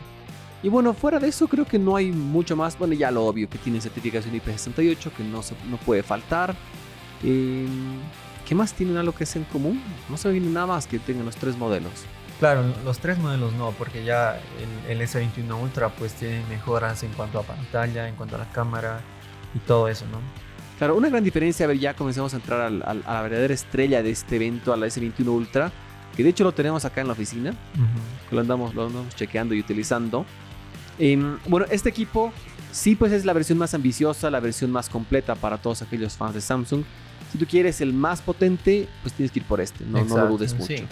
Y 0.62 0.68
bueno, 0.70 0.94
fuera 0.94 1.18
de 1.18 1.28
eso 1.28 1.46
creo 1.46 1.66
que 1.66 1.78
no 1.78 1.94
hay 1.96 2.10
mucho 2.10 2.56
más. 2.56 2.78
Bueno, 2.78 2.94
ya 2.94 3.10
lo 3.10 3.26
obvio, 3.26 3.48
que 3.48 3.58
tienen 3.58 3.80
certificación 3.82 4.34
IP68, 4.34 5.10
que 5.12 5.22
no, 5.22 5.42
se, 5.42 5.54
no 5.68 5.76
puede 5.76 6.02
faltar. 6.02 6.54
Eh, 7.22 7.66
¿Qué 8.48 8.54
más 8.54 8.72
tienen 8.72 8.96
algo 8.96 9.12
que 9.12 9.24
es 9.24 9.36
en 9.36 9.44
común? 9.44 9.82
No 10.08 10.16
se 10.16 10.30
viene 10.30 10.48
nada 10.48 10.66
más 10.66 10.86
que 10.86 10.98
tengan 10.98 11.26
los 11.26 11.36
tres 11.36 11.56
modelos. 11.56 11.92
Claro, 12.38 12.64
los 12.84 12.98
tres 12.98 13.18
modelos 13.18 13.52
no, 13.54 13.70
porque 13.72 14.04
ya 14.04 14.38
el, 14.88 14.98
el 15.00 15.06
S21 15.08 15.60
Ultra 15.60 15.88
pues 15.90 16.12
tiene 16.14 16.42
mejoras 16.48 17.02
en 17.02 17.10
cuanto 17.12 17.38
a 17.38 17.42
pantalla, 17.42 18.08
en 18.08 18.14
cuanto 18.14 18.36
a 18.36 18.38
la 18.38 18.50
cámara 18.52 19.00
y 19.54 19.58
todo 19.60 19.88
eso, 19.88 20.04
¿no? 20.12 20.18
Claro, 20.78 20.96
una 20.96 21.08
gran 21.08 21.24
diferencia, 21.24 21.64
a 21.64 21.68
ver, 21.68 21.78
ya 21.78 21.94
comenzamos 21.94 22.34
a 22.34 22.36
entrar 22.36 22.60
al- 22.60 22.82
al- 22.84 23.02
a 23.06 23.14
la 23.14 23.22
verdadera 23.22 23.54
estrella 23.54 24.02
de 24.02 24.10
este 24.10 24.36
evento, 24.36 24.72
a 24.72 24.76
la 24.76 24.86
S21 24.86 25.26
Ultra, 25.28 25.72
que 26.16 26.24
de 26.24 26.30
hecho 26.30 26.44
lo 26.44 26.52
tenemos 26.52 26.84
acá 26.84 27.00
en 27.00 27.08
la 27.08 27.12
oficina, 27.12 27.54
que 28.28 28.34
lo 28.34 28.40
andamos, 28.40 28.74
lo 28.74 28.86
andamos 28.86 29.14
chequeando 29.14 29.54
y 29.54 29.60
utilizando. 29.60 30.24
Em, 30.98 31.38
bueno, 31.46 31.66
este 31.70 31.90
equipo 31.90 32.32
sí 32.72 32.96
pues 32.96 33.12
es 33.12 33.24
la 33.24 33.32
versión 33.32 33.58
más 33.58 33.74
ambiciosa, 33.74 34.30
la 34.30 34.40
versión 34.40 34.70
más 34.70 34.88
completa 34.88 35.34
para 35.34 35.58
todos 35.58 35.82
aquellos 35.82 36.14
fans 36.14 36.34
de 36.34 36.40
Samsung. 36.40 36.84
Si 37.30 37.38
tú 37.38 37.46
quieres 37.46 37.80
el 37.80 37.92
más 37.92 38.22
potente, 38.22 38.88
pues 39.02 39.14
tienes 39.14 39.30
que 39.30 39.40
ir 39.40 39.44
por 39.44 39.60
este, 39.60 39.84
no, 39.84 40.04
no 40.04 40.16
lo 40.16 40.28
dudes 40.28 40.54
mucho. 40.54 40.66
sí. 40.66 40.86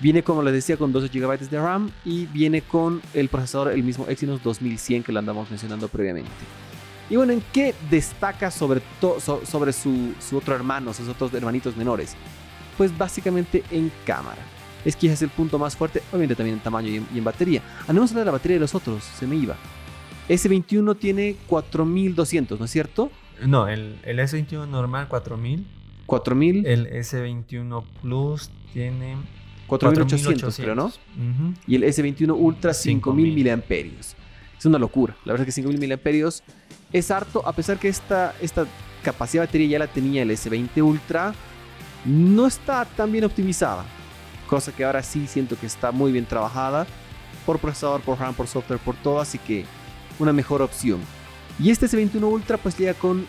Viene, 0.00 0.22
como 0.22 0.42
les 0.42 0.54
decía, 0.54 0.78
con 0.78 0.92
12 0.92 1.08
GB 1.08 1.50
de 1.50 1.60
RAM 1.60 1.90
y 2.06 2.24
viene 2.24 2.62
con 2.62 3.02
el 3.12 3.28
procesador, 3.28 3.72
el 3.72 3.82
mismo 3.82 4.06
Exynos 4.08 4.42
2100 4.42 5.02
que 5.02 5.12
lo 5.12 5.18
andamos 5.18 5.50
mencionando 5.50 5.88
previamente. 5.88 6.30
Y 7.10 7.16
bueno, 7.16 7.34
¿en 7.34 7.42
qué 7.52 7.74
destaca 7.90 8.50
sobre, 8.50 8.80
sobre 9.44 9.72
su, 9.74 10.14
su 10.18 10.38
otro 10.38 10.54
hermano, 10.54 10.94
sus 10.94 11.06
otros 11.08 11.34
hermanitos 11.34 11.76
menores? 11.76 12.16
Pues 12.80 12.96
básicamente 12.96 13.62
en 13.70 13.92
cámara. 14.06 14.40
Es 14.86 14.96
quizás 14.96 15.20
el 15.20 15.28
punto 15.28 15.58
más 15.58 15.76
fuerte, 15.76 16.00
obviamente 16.12 16.34
también 16.34 16.56
en 16.56 16.62
tamaño 16.62 16.88
y 16.88 16.96
en, 16.96 17.06
y 17.14 17.18
en 17.18 17.24
batería. 17.24 17.60
Andemos 17.86 18.08
a 18.08 18.12
hablar 18.14 18.24
de 18.24 18.26
la 18.28 18.32
batería 18.32 18.54
de 18.54 18.60
los 18.60 18.74
otros, 18.74 19.04
se 19.04 19.26
me 19.26 19.36
iba. 19.36 19.54
S21 20.30 20.98
tiene 20.98 21.36
4200, 21.46 22.58
¿no 22.58 22.64
es 22.64 22.70
cierto? 22.70 23.10
No, 23.46 23.68
el, 23.68 23.98
el 24.02 24.18
S21 24.18 24.66
normal 24.66 25.08
4000. 25.08 25.66
4000, 26.06 26.66
El 26.66 26.86
S21 26.90 27.84
Plus 28.00 28.48
tiene 28.72 29.16
4800, 29.66 30.56
creo, 30.56 30.74
¿no? 30.74 30.90
Y 31.66 31.74
el 31.74 31.82
S21 31.82 32.34
Ultra 32.34 32.72
5000 32.72 33.24
5000. 33.26 33.34
miliamperios. 33.34 34.16
Es 34.58 34.64
una 34.64 34.78
locura. 34.78 35.14
La 35.26 35.34
verdad 35.34 35.46
es 35.46 35.52
que 35.54 35.60
5000 35.60 35.78
miliamperios 35.78 36.42
es 36.94 37.10
harto, 37.10 37.46
a 37.46 37.52
pesar 37.52 37.78
que 37.78 37.88
esta, 37.88 38.34
esta 38.40 38.66
capacidad 39.02 39.42
de 39.42 39.48
batería 39.48 39.68
ya 39.68 39.78
la 39.80 39.86
tenía 39.86 40.22
el 40.22 40.30
S20 40.30 40.82
Ultra, 40.82 41.34
no 42.04 42.46
está 42.46 42.84
tan 42.84 43.12
bien 43.12 43.24
optimizada. 43.24 43.84
Cosa 44.48 44.72
que 44.72 44.84
ahora 44.84 45.02
sí 45.02 45.26
siento 45.26 45.58
que 45.58 45.66
está 45.66 45.92
muy 45.92 46.12
bien 46.12 46.26
trabajada 46.26 46.86
por 47.46 47.58
procesador, 47.58 48.00
por 48.00 48.18
RAM, 48.18 48.34
por 48.34 48.46
software, 48.46 48.80
por 48.80 48.96
todo, 48.96 49.20
así 49.20 49.38
que 49.38 49.64
una 50.18 50.32
mejor 50.32 50.62
opción. 50.62 51.00
Y 51.58 51.70
este 51.70 51.86
S21 51.86 52.22
Ultra 52.22 52.56
pues 52.56 52.76
llega 52.76 52.94
con 52.94 53.26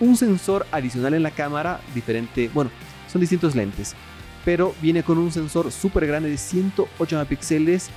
un 0.00 0.16
sensor 0.16 0.66
adicional 0.72 1.14
en 1.14 1.22
la 1.22 1.30
cámara, 1.30 1.80
diferente, 1.94 2.50
bueno, 2.52 2.70
son 3.10 3.20
distintos 3.20 3.54
lentes, 3.54 3.94
pero 4.44 4.74
viene 4.82 5.02
con 5.02 5.18
un 5.18 5.30
sensor 5.30 5.70
súper 5.70 6.06
grande 6.06 6.28
de 6.28 6.36
108 6.36 7.16
megapíxeles 7.16 7.90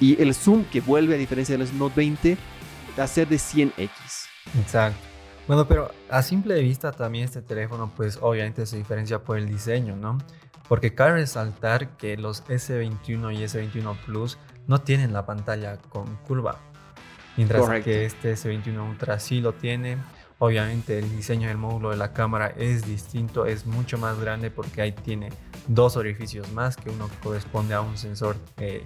y 0.00 0.20
el 0.20 0.34
zoom 0.34 0.64
que 0.64 0.80
vuelve 0.80 1.14
a 1.14 1.18
diferencia 1.18 1.54
de 1.54 1.58
los 1.58 1.72
Note 1.72 1.94
20 1.96 2.38
a 2.96 3.06
ser 3.06 3.28
de 3.28 3.36
100x. 3.36 3.88
Exacto. 4.60 5.13
Bueno, 5.46 5.68
pero 5.68 5.90
a 6.08 6.22
simple 6.22 6.60
vista 6.60 6.90
también 6.92 7.24
este 7.24 7.42
teléfono 7.42 7.92
pues 7.94 8.18
obviamente 8.20 8.64
se 8.66 8.76
diferencia 8.78 9.22
por 9.22 9.36
el 9.36 9.46
diseño, 9.46 9.94
¿no? 9.94 10.18
Porque 10.68 10.94
cabe 10.94 11.12
resaltar 11.12 11.96
que 11.98 12.16
los 12.16 12.44
S21 12.46 13.34
y 13.34 13.44
S21 13.44 13.96
Plus 14.06 14.38
no 14.66 14.80
tienen 14.80 15.12
la 15.12 15.26
pantalla 15.26 15.76
con 15.76 16.16
curva. 16.26 16.58
Mientras 17.36 17.60
Correcto. 17.62 17.84
que 17.84 18.06
este 18.06 18.32
S21 18.34 18.88
Ultra 18.88 19.18
sí 19.20 19.40
lo 19.40 19.52
tiene. 19.52 19.98
Obviamente 20.38 20.98
el 20.98 21.10
diseño 21.14 21.48
del 21.48 21.58
módulo 21.58 21.90
de 21.90 21.96
la 21.96 22.12
cámara 22.12 22.48
es 22.56 22.86
distinto, 22.86 23.46
es 23.46 23.66
mucho 23.66 23.98
más 23.98 24.18
grande 24.18 24.50
porque 24.50 24.82
ahí 24.82 24.92
tiene 24.92 25.30
dos 25.68 25.96
orificios 25.96 26.50
más, 26.52 26.76
que 26.76 26.90
uno 26.90 27.08
corresponde 27.22 27.74
a 27.74 27.80
un 27.80 27.96
sensor, 27.96 28.36
eh, 28.56 28.84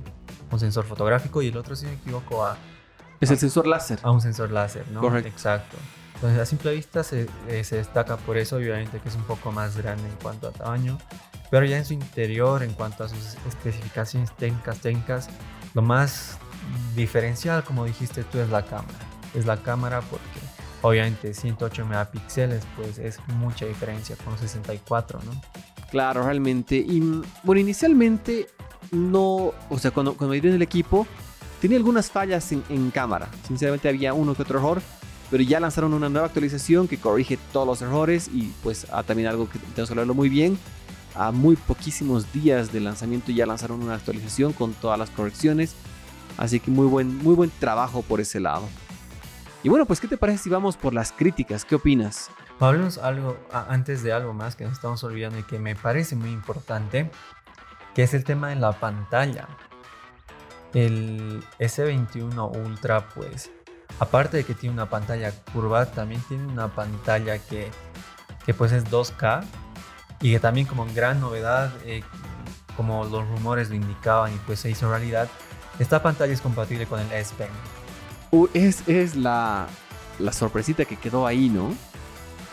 un 0.50 0.60
sensor 0.60 0.84
fotográfico 0.84 1.40
y 1.40 1.48
el 1.48 1.56
otro, 1.56 1.74
si 1.74 1.86
no 1.86 1.92
me 1.92 1.98
equivoco, 1.98 2.44
a, 2.44 2.56
Es 3.20 3.30
el 3.30 3.38
sensor 3.38 3.66
láser. 3.66 3.98
a 4.02 4.10
un 4.10 4.20
sensor 4.20 4.50
láser, 4.50 4.86
¿no? 4.90 5.00
Correcto. 5.00 5.28
Exacto. 5.28 5.76
Entonces 6.18 6.40
a 6.40 6.46
simple 6.46 6.74
vista 6.74 7.04
se, 7.04 7.28
eh, 7.46 7.62
se 7.62 7.76
destaca 7.76 8.16
por 8.16 8.38
eso, 8.38 8.56
obviamente 8.56 8.98
que 8.98 9.08
es 9.08 9.14
un 9.14 9.22
poco 9.22 9.52
más 9.52 9.76
grande 9.76 10.08
en 10.08 10.16
cuanto 10.16 10.48
a 10.48 10.50
tamaño, 10.50 10.98
pero 11.48 11.64
ya 11.64 11.78
en 11.78 11.84
su 11.84 11.94
interior, 11.94 12.64
en 12.64 12.72
cuanto 12.72 13.04
a 13.04 13.08
sus 13.08 13.36
especificaciones 13.46 14.34
técnicas, 14.36 14.80
técnicas, 14.80 15.28
lo 15.74 15.82
más 15.82 16.38
diferencial, 16.96 17.62
como 17.62 17.84
dijiste 17.84 18.24
tú, 18.24 18.38
es 18.38 18.50
la 18.50 18.64
cámara. 18.64 18.98
Es 19.34 19.46
la 19.46 19.58
cámara 19.58 20.00
porque 20.00 20.40
obviamente 20.82 21.32
108 21.34 21.86
megapíxeles, 21.86 22.64
pues 22.76 22.98
es 22.98 23.20
mucha 23.28 23.66
diferencia 23.66 24.16
con 24.24 24.36
64, 24.38 25.20
¿no? 25.24 25.40
Claro, 25.90 26.24
realmente. 26.24 26.76
Y 26.76 27.22
bueno, 27.44 27.60
inicialmente 27.60 28.48
no, 28.90 29.52
o 29.70 29.78
sea, 29.78 29.90
cuando, 29.90 30.14
cuando 30.14 30.30
me 30.32 30.40
dieron 30.40 30.56
el 30.56 30.62
equipo, 30.62 31.06
tenía 31.60 31.78
algunas 31.78 32.10
fallas 32.10 32.50
en, 32.52 32.62
en 32.68 32.90
cámara. 32.90 33.28
Sinceramente 33.46 33.88
había 33.88 34.12
uno 34.12 34.34
que 34.34 34.42
otro 34.42 34.58
error, 34.58 34.82
pero 35.30 35.42
ya 35.42 35.60
lanzaron 35.60 35.94
una 35.94 36.08
nueva 36.08 36.26
actualización 36.26 36.88
que 36.88 36.98
corrige 36.98 37.38
todos 37.52 37.66
los 37.66 37.82
errores 37.82 38.30
y 38.32 38.52
pues 38.62 38.86
ah, 38.90 39.02
también 39.02 39.28
algo 39.28 39.48
que 39.48 39.58
tenemos 39.58 39.88
que 39.88 39.92
hablarlo 39.92 40.14
muy 40.14 40.28
bien. 40.28 40.58
A 41.14 41.32
muy 41.32 41.56
poquísimos 41.56 42.32
días 42.32 42.72
de 42.72 42.80
lanzamiento 42.80 43.32
ya 43.32 43.44
lanzaron 43.44 43.82
una 43.82 43.94
actualización 43.94 44.52
con 44.52 44.72
todas 44.74 44.98
las 44.98 45.10
correcciones. 45.10 45.74
Así 46.36 46.60
que 46.60 46.70
muy 46.70 46.86
buen, 46.86 47.18
muy 47.18 47.34
buen 47.34 47.50
trabajo 47.58 48.02
por 48.02 48.20
ese 48.20 48.38
lado. 48.38 48.68
Y 49.62 49.68
bueno, 49.68 49.84
pues 49.86 50.00
¿qué 50.00 50.06
te 50.06 50.16
parece 50.16 50.44
si 50.44 50.50
vamos 50.50 50.76
por 50.76 50.94
las 50.94 51.10
críticas? 51.10 51.64
¿Qué 51.64 51.74
opinas? 51.74 52.30
Hablemos 52.60 52.98
algo 52.98 53.36
antes 53.52 54.02
de 54.02 54.12
algo 54.12 54.32
más 54.32 54.56
que 54.56 54.64
nos 54.64 54.74
estamos 54.74 55.02
olvidando 55.04 55.38
y 55.38 55.42
que 55.42 55.58
me 55.58 55.74
parece 55.74 56.16
muy 56.16 56.30
importante, 56.30 57.10
que 57.94 58.04
es 58.04 58.14
el 58.14 58.24
tema 58.24 58.48
de 58.48 58.56
la 58.56 58.72
pantalla. 58.72 59.48
El 60.74 61.42
S21 61.58 62.56
Ultra, 62.64 63.08
pues, 63.08 63.50
aparte 63.98 64.38
de 64.38 64.44
que 64.44 64.54
tiene 64.54 64.74
una 64.74 64.88
pantalla 64.88 65.32
curva, 65.52 65.86
también 65.86 66.20
tiene 66.28 66.46
una 66.46 66.68
pantalla 66.68 67.38
que, 67.38 67.70
que 68.44 68.54
pues 68.54 68.72
es 68.72 68.84
2K 68.86 69.44
y 70.20 70.32
que 70.32 70.40
también 70.40 70.66
como 70.66 70.86
gran 70.94 71.20
novedad, 71.20 71.72
eh, 71.84 72.02
como 72.76 73.04
los 73.04 73.26
rumores 73.28 73.70
lo 73.70 73.76
indicaban 73.76 74.34
y 74.34 74.38
pues 74.46 74.60
se 74.60 74.70
hizo 74.70 74.88
realidad, 74.88 75.28
esta 75.78 76.02
pantalla 76.02 76.32
es 76.32 76.40
compatible 76.40 76.86
con 76.86 77.00
el 77.00 77.10
S 77.12 77.34
Pen. 77.36 77.48
Uh, 78.30 78.48
es, 78.52 78.86
es 78.88 79.16
la, 79.16 79.66
la 80.18 80.32
sorpresita 80.32 80.84
que 80.84 80.96
quedó 80.96 81.26
ahí, 81.26 81.48
¿no? 81.48 81.74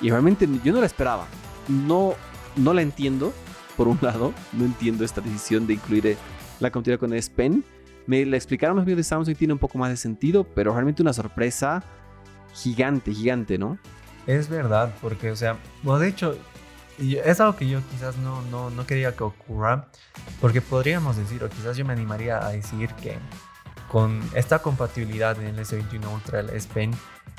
Y 0.01 0.09
realmente 0.09 0.47
yo 0.63 0.73
no 0.73 0.79
la 0.79 0.85
esperaba. 0.85 1.27
No, 1.67 2.13
no 2.55 2.73
la 2.73 2.81
entiendo, 2.81 3.33
por 3.75 3.87
un 3.87 3.97
lado. 4.01 4.33
No 4.53 4.65
entiendo 4.65 5.03
esta 5.03 5.21
decisión 5.21 5.67
de 5.67 5.73
incluir 5.73 6.07
eh, 6.07 6.17
la 6.59 6.71
computadora 6.71 6.99
con 6.99 7.13
S 7.13 7.31
Pen. 7.31 7.63
Me 8.07 8.25
la 8.25 8.37
explicaron 8.37 8.75
los 8.75 8.85
videos 8.85 8.97
de 8.97 9.03
Samsung 9.03 9.35
tiene 9.35 9.53
un 9.53 9.59
poco 9.59 9.77
más 9.77 9.89
de 9.89 9.97
sentido, 9.97 10.43
pero 10.43 10.73
realmente 10.73 11.01
una 11.01 11.13
sorpresa 11.13 11.83
gigante, 12.53 13.13
gigante, 13.13 13.57
¿no? 13.57 13.77
Es 14.27 14.49
verdad, 14.49 14.93
porque, 15.01 15.31
o 15.31 15.35
sea, 15.35 15.57
de 15.83 16.07
hecho, 16.07 16.37
es 16.97 17.39
algo 17.39 17.55
que 17.55 17.67
yo 17.67 17.79
quizás 17.91 18.17
no, 18.17 18.41
no, 18.43 18.69
no 18.69 18.85
quería 18.87 19.15
que 19.15 19.23
ocurra, 19.23 19.87
porque 20.41 20.61
podríamos 20.61 21.17
decir, 21.17 21.43
o 21.43 21.49
quizás 21.49 21.77
yo 21.77 21.85
me 21.85 21.93
animaría 21.93 22.45
a 22.45 22.51
decir 22.51 22.89
que 23.01 23.17
con 23.91 24.21
esta 24.33 24.59
compatibilidad 24.59 25.39
en 25.39 25.47
el 25.47 25.59
S21 25.59 26.13
Ultra, 26.13 26.39
el 26.39 26.49
S 26.49 26.67
Pen, 26.73 26.91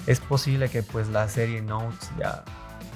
es 0.07 0.21
posible 0.21 0.69
que 0.69 0.83
pues 0.83 1.09
la 1.09 1.29
serie 1.29 1.63
Notes 1.63 2.11
ya, 2.19 2.45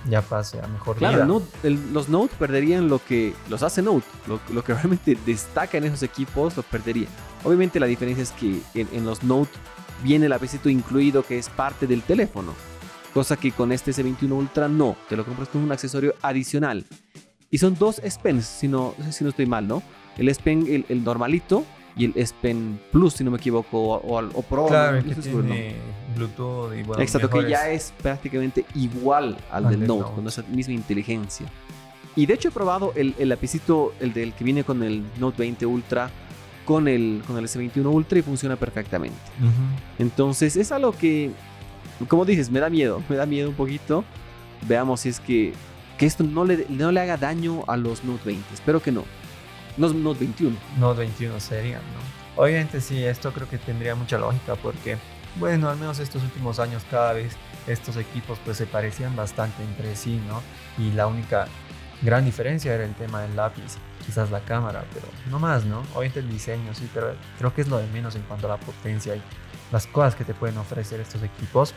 ya 0.09 0.23
pase 0.23 0.61
a 0.61 0.67
mejor 0.67 0.97
Claro, 0.97 1.15
vida. 1.15 1.23
el 1.25 1.29
Note- 1.29 1.47
el- 1.65 1.93
los 1.93 2.09
Note 2.09 2.35
perderían 2.39 2.89
lo 2.89 3.05
que 3.05 3.35
los 3.49 3.63
hace 3.63 3.83
Note, 3.83 4.07
lo, 4.27 4.41
lo 4.53 4.65
que 4.65 4.73
realmente 4.75 5.17
destaca 5.27 5.79
en 5.79 5.85
esos 5.85 6.03
equipos, 6.03 6.57
lo 6.57 6.63
perdería. 6.63 7.09
Obviamente 7.45 7.79
la 7.81 7.87
diferencia 7.87 8.23
es 8.23 8.33
que 8.33 8.61
en, 8.75 8.89
en 8.93 9.05
los 9.05 9.23
Note 9.23 9.51
viene 10.03 10.27
el 10.27 10.31
lapicito 10.31 10.69
incluido 10.69 11.23
que 11.23 11.39
es 11.39 11.49
parte 11.49 11.87
del 11.87 12.03
teléfono, 12.03 12.55
cosa 13.13 13.37
que 13.37 13.53
con 13.53 13.73
este 13.73 13.91
S21 13.93 14.33
Ultra 14.33 14.69
no, 14.69 14.97
te 15.09 15.17
lo 15.17 15.25
compras 15.25 15.49
con 15.49 15.61
un 15.63 15.73
accesorio 15.73 16.15
adicional. 16.23 16.85
Y 17.51 17.59
son 17.59 17.75
dos 17.79 18.01
S 18.05 18.19
Pens, 18.23 18.47
si 18.47 18.69
no, 18.69 18.95
si 19.11 19.25
no 19.25 19.31
estoy 19.31 19.47
mal, 19.47 19.67
¿no? 19.67 19.83
El 20.17 20.29
S 20.29 20.41
Pen, 20.43 20.67
el, 20.69 20.87
el 20.89 21.03
normalito, 21.03 21.65
y 22.01 22.07
el 22.07 22.13
S 22.17 22.35
Pen 22.41 22.81
Plus, 22.91 23.15
si 23.15 23.25
no 23.25 23.31
me 23.31 23.37
equivoco, 23.37 23.79
o, 23.79 23.97
o, 23.97 24.19
o 24.33 24.43
Pro. 24.43 24.67
Claro, 24.67 25.03
no 25.03 25.15
que 25.15 25.15
tiene 25.17 25.75
Bluetooth 26.17 26.73
y 26.75 26.83
bueno, 26.83 27.03
Exacto, 27.03 27.29
que 27.29 27.49
ya 27.49 27.69
es 27.71 27.93
prácticamente 28.03 28.65
igual 28.75 29.37
al, 29.51 29.67
Al 29.67 29.71
del 29.73 29.81
del 29.81 29.89
Note, 29.89 30.03
Note. 30.03 30.15
con 30.15 30.27
esa 30.27 30.43
misma 30.45 30.73
inteligencia. 30.75 31.47
Y 32.17 32.25
de 32.27 32.35
hecho 32.35 32.49
he 32.49 32.51
probado 32.53 32.93
el, 32.97 33.15
el 33.19 33.29
lapicito, 33.29 33.93
el 34.01 34.13
del 34.15 34.33
que 34.33 34.45
viene 34.45 34.65
con 34.65 34.83
el 34.83 35.05
Note 35.19 35.39
20 35.39 35.67
Ultra, 35.67 36.11
con 36.65 36.89
el, 36.89 37.23
con 37.27 37.37
el 37.37 37.45
S21 37.45 37.85
Ultra 37.85 38.19
y 38.19 38.23
funciona 38.23 38.57
perfectamente. 38.57 39.17
Entonces 39.99 40.57
es 40.57 40.73
algo 40.73 40.93
que, 40.93 41.31
como 42.09 42.25
dices, 42.25 42.51
me 42.51 42.61
da 42.61 42.71
miedo, 42.71 43.03
me 43.09 43.17
da 43.17 43.27
miedo 43.27 43.51
un 43.51 43.55
poquito. 43.55 44.05
Veamos 44.67 45.01
si 45.01 45.11
es 45.11 45.21
que, 45.21 45.53
que 45.99 46.07
esto 46.07 46.25
no 46.25 46.45
le, 46.45 46.67
no 46.69 46.91
le 46.93 47.01
haga 47.01 47.17
daño 47.17 47.63
a 47.67 47.77
los 47.77 48.05
Note 48.05 48.23
20. 48.25 48.55
Espero 48.55 48.81
que 48.81 48.91
no. 48.91 49.05
No 49.81 49.89
Note 49.89 50.21
21. 50.21 50.57
Note 50.79 50.99
21 50.99 51.41
serían, 51.41 51.81
¿no? 51.81 52.43
Obviamente 52.43 52.83
sí, 52.83 53.03
esto 53.03 53.33
creo 53.33 53.49
que 53.49 53.57
tendría 53.57 53.95
mucha 53.95 54.19
lógica 54.19 54.55
porque, 54.57 54.99
bueno, 55.37 55.71
al 55.71 55.79
menos 55.79 55.99
estos 56.01 56.23
últimos 56.23 56.59
años 56.59 56.85
cada 56.91 57.15
vez 57.15 57.35
estos 57.67 57.97
equipos 57.97 58.39
pues 58.45 58.59
se 58.59 58.67
parecían 58.67 59.17
bastante 59.17 59.63
entre 59.63 59.97
sí, 59.97 60.21
¿no? 60.29 60.43
Y 60.77 60.93
la 60.93 61.07
única 61.07 61.49
gran 62.03 62.27
diferencia 62.27 62.75
era 62.75 62.85
el 62.85 62.95
tema 62.95 63.23
del 63.23 63.35
lápiz, 63.35 63.79
quizás 64.05 64.31
la 64.31 64.41
cámara, 64.41 64.85
pero 64.93 65.07
no 65.31 65.39
más, 65.39 65.65
¿no? 65.65 65.79
Obviamente 65.95 66.21
el 66.21 66.29
diseño, 66.29 66.75
sí, 66.75 66.87
pero 66.93 67.15
creo 67.39 67.55
que 67.55 67.63
es 67.63 67.69
lo 67.69 67.79
de 67.79 67.87
menos 67.87 68.15
en 68.17 68.23
cuanto 68.23 68.49
a 68.49 68.51
la 68.51 68.57
potencia 68.59 69.17
y 69.17 69.23
las 69.73 69.87
cosas 69.87 70.15
que 70.15 70.25
te 70.25 70.35
pueden 70.35 70.59
ofrecer 70.59 71.01
estos 71.01 71.23
equipos. 71.23 71.73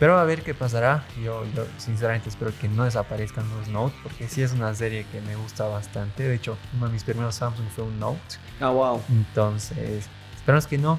Pero 0.00 0.18
a 0.18 0.24
ver 0.24 0.42
qué 0.42 0.54
pasará. 0.54 1.04
Yo, 1.22 1.44
yo 1.54 1.64
sinceramente 1.76 2.28
espero 2.30 2.52
que 2.60 2.68
no 2.68 2.84
desaparezcan 2.84 3.48
los 3.50 3.68
Note, 3.68 3.94
porque 4.02 4.26
sí 4.28 4.42
es 4.42 4.52
una 4.52 4.74
serie 4.74 5.04
que 5.12 5.20
me 5.20 5.36
gusta 5.36 5.66
bastante. 5.66 6.22
De 6.24 6.34
hecho, 6.34 6.56
uno 6.76 6.86
de 6.86 6.92
mis 6.94 7.04
primeros 7.04 7.34
Samsung 7.36 7.68
fue 7.68 7.84
un 7.84 8.00
Note. 8.00 8.18
Ah, 8.60 8.70
wow. 8.70 9.02
Entonces, 9.10 10.08
esperamos 10.34 10.66
que 10.66 10.78
no. 10.78 10.98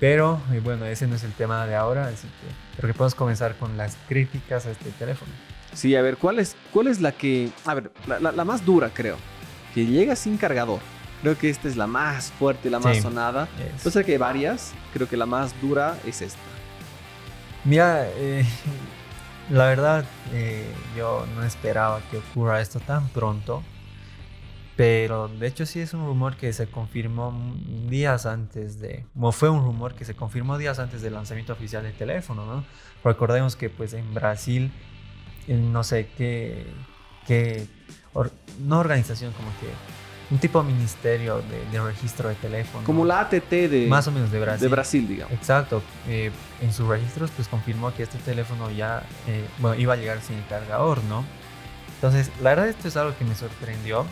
Pero 0.00 0.40
eh, 0.52 0.60
bueno, 0.62 0.84
ese 0.86 1.06
no 1.06 1.16
es 1.16 1.24
el 1.24 1.32
tema 1.32 1.66
de 1.66 1.74
ahora, 1.76 2.06
así 2.06 2.26
que 2.28 2.76
creo 2.80 2.92
que 2.92 2.96
podemos 2.96 3.14
comenzar 3.14 3.54
con 3.56 3.76
las 3.76 3.96
críticas 4.08 4.64
a 4.66 4.70
este 4.70 4.90
teléfono. 4.92 5.30
Sí, 5.74 5.94
a 5.96 6.02
ver, 6.02 6.16
¿cuál 6.16 6.38
es, 6.38 6.56
cuál 6.72 6.86
es 6.86 7.00
la 7.00 7.12
que... 7.12 7.50
A 7.66 7.74
ver, 7.74 7.90
la, 8.06 8.18
la- 8.20 8.32
la 8.32 8.44
más 8.44 8.64
dura 8.64 8.90
creo. 8.94 9.16
Que 9.74 9.84
llega 9.86 10.16
sin 10.16 10.36
cargador. 10.38 10.80
Creo 11.20 11.36
que 11.36 11.50
esta 11.50 11.68
es 11.68 11.76
la 11.76 11.86
más 11.88 12.30
fuerte, 12.38 12.70
la 12.70 12.78
más 12.78 12.96
Sí. 12.96 13.02
sonada. 13.02 13.48
Es- 13.76 13.84
Yo 13.84 13.90
sé 13.90 14.04
que 14.04 14.12
hay 14.12 14.18
varias. 14.18 14.72
Creo 14.94 15.08
que 15.08 15.16
la 15.16 15.26
más 15.26 15.52
dura 15.60 15.98
es 16.06 16.22
esta. 16.22 16.38
Mira, 17.68 18.08
eh, 18.16 18.46
la 19.50 19.66
verdad, 19.66 20.06
eh, 20.32 20.72
yo 20.96 21.26
no 21.36 21.42
esperaba 21.42 22.00
que 22.10 22.16
ocurra 22.16 22.62
esto 22.62 22.80
tan 22.80 23.08
pronto. 23.08 23.62
Pero 24.74 25.28
de 25.28 25.48
hecho 25.48 25.66
sí 25.66 25.80
es 25.80 25.92
un 25.92 26.06
rumor 26.06 26.36
que 26.36 26.52
se 26.54 26.68
confirmó 26.68 27.34
días 27.90 28.24
antes 28.24 28.80
de, 28.80 29.04
o 29.20 29.32
fue 29.32 29.50
un 29.50 29.62
rumor 29.64 29.94
que 29.94 30.06
se 30.06 30.14
confirmó 30.14 30.56
días 30.56 30.78
antes 30.78 31.02
del 31.02 31.12
lanzamiento 31.12 31.52
oficial 31.52 31.82
del 31.82 31.92
teléfono, 31.92 32.46
¿no? 32.46 32.64
Recordemos 33.04 33.54
que 33.54 33.68
pues 33.68 33.92
en 33.92 34.14
Brasil, 34.14 34.70
no 35.48 35.84
sé 35.84 36.08
qué, 36.16 36.64
qué 37.26 37.66
no 38.60 38.78
organización, 38.78 39.32
como 39.32 39.48
que 39.60 39.66
un 40.30 40.38
tipo 40.38 40.62
de 40.62 40.72
ministerio 40.72 41.42
de, 41.72 41.80
registro 41.80 42.28
de 42.28 42.34
teléfono. 42.34 42.84
Como 42.84 43.04
la 43.04 43.20
ATT 43.20 43.50
de... 43.50 43.86
Más 43.88 44.06
o 44.08 44.12
menos 44.12 44.30
de 44.30 44.40
Brasil. 44.40 44.60
De 44.60 44.68
Brasil, 44.68 45.08
digamos. 45.08 45.32
Exacto. 45.32 45.82
Eh, 46.06 46.30
en 46.60 46.72
sus 46.72 46.86
registros 46.86 47.30
pues 47.30 47.48
confirmó 47.48 47.94
que 47.94 48.02
este 48.02 48.18
teléfono 48.18 48.70
ya, 48.70 49.02
eh, 49.26 49.44
bueno, 49.58 49.80
iba 49.80 49.94
a 49.94 49.96
llegar 49.96 50.20
sin 50.20 50.36
el 50.36 50.46
cargador, 50.46 51.02
¿no? 51.04 51.24
Entonces, 51.94 52.30
la 52.42 52.50
verdad 52.50 52.68
esto 52.68 52.88
es 52.88 52.96
algo 52.96 53.16
que 53.16 53.24
me 53.24 53.34
sorprendió. 53.34 54.06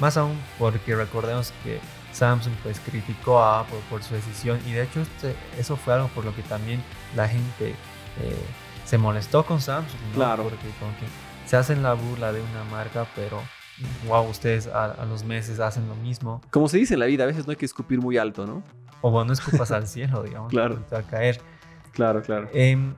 Más 0.00 0.16
aún 0.16 0.36
porque 0.58 0.96
recordemos 0.96 1.52
que 1.62 1.78
Samsung 2.12 2.54
pues 2.62 2.80
criticó 2.80 3.40
a 3.40 3.60
Apple 3.60 3.78
por 3.88 4.02
su 4.02 4.14
decisión 4.14 4.58
y 4.66 4.72
de 4.72 4.82
hecho 4.82 5.00
este, 5.00 5.36
eso 5.58 5.76
fue 5.76 5.94
algo 5.94 6.08
por 6.08 6.24
lo 6.24 6.34
que 6.34 6.42
también 6.42 6.82
la 7.14 7.28
gente 7.28 7.70
eh, 7.70 8.44
se 8.84 8.98
molestó 8.98 9.46
con 9.46 9.60
Samsung, 9.60 10.00
¿no? 10.10 10.14
Claro. 10.14 10.42
Porque 10.42 10.68
como 10.80 10.92
que 10.96 11.06
se 11.46 11.56
hacen 11.56 11.82
la 11.82 11.94
burla 11.94 12.32
de 12.32 12.40
una 12.40 12.64
marca, 12.64 13.06
pero 13.14 13.42
wow, 14.06 14.28
ustedes 14.28 14.66
a, 14.66 15.04
los 15.04 15.24
meses 15.24 15.60
hacen 15.60 15.88
lo 15.88 15.94
mismo. 15.96 16.40
Como 16.50 16.68
se 16.68 16.78
dice 16.78 16.94
en 16.94 17.00
la 17.00 17.06
vida, 17.06 17.24
a 17.24 17.26
veces 17.26 17.46
no 17.46 17.50
hay 17.50 17.56
que 17.56 17.66
escupir 17.66 18.00
muy 18.00 18.18
alto, 18.18 18.46
¿no? 18.46 18.62
O 19.00 19.10
bueno, 19.10 19.26
no 19.26 19.32
escupas 19.32 19.70
al 19.70 19.86
cielo, 19.88 20.22
digamos. 20.22 20.50
Claro. 20.50 20.76
Te 20.88 20.94
va 20.94 21.00
a 21.00 21.06
caer. 21.06 21.40
Claro, 21.92 22.22
claro. 22.22 22.48
Em, 22.52 22.94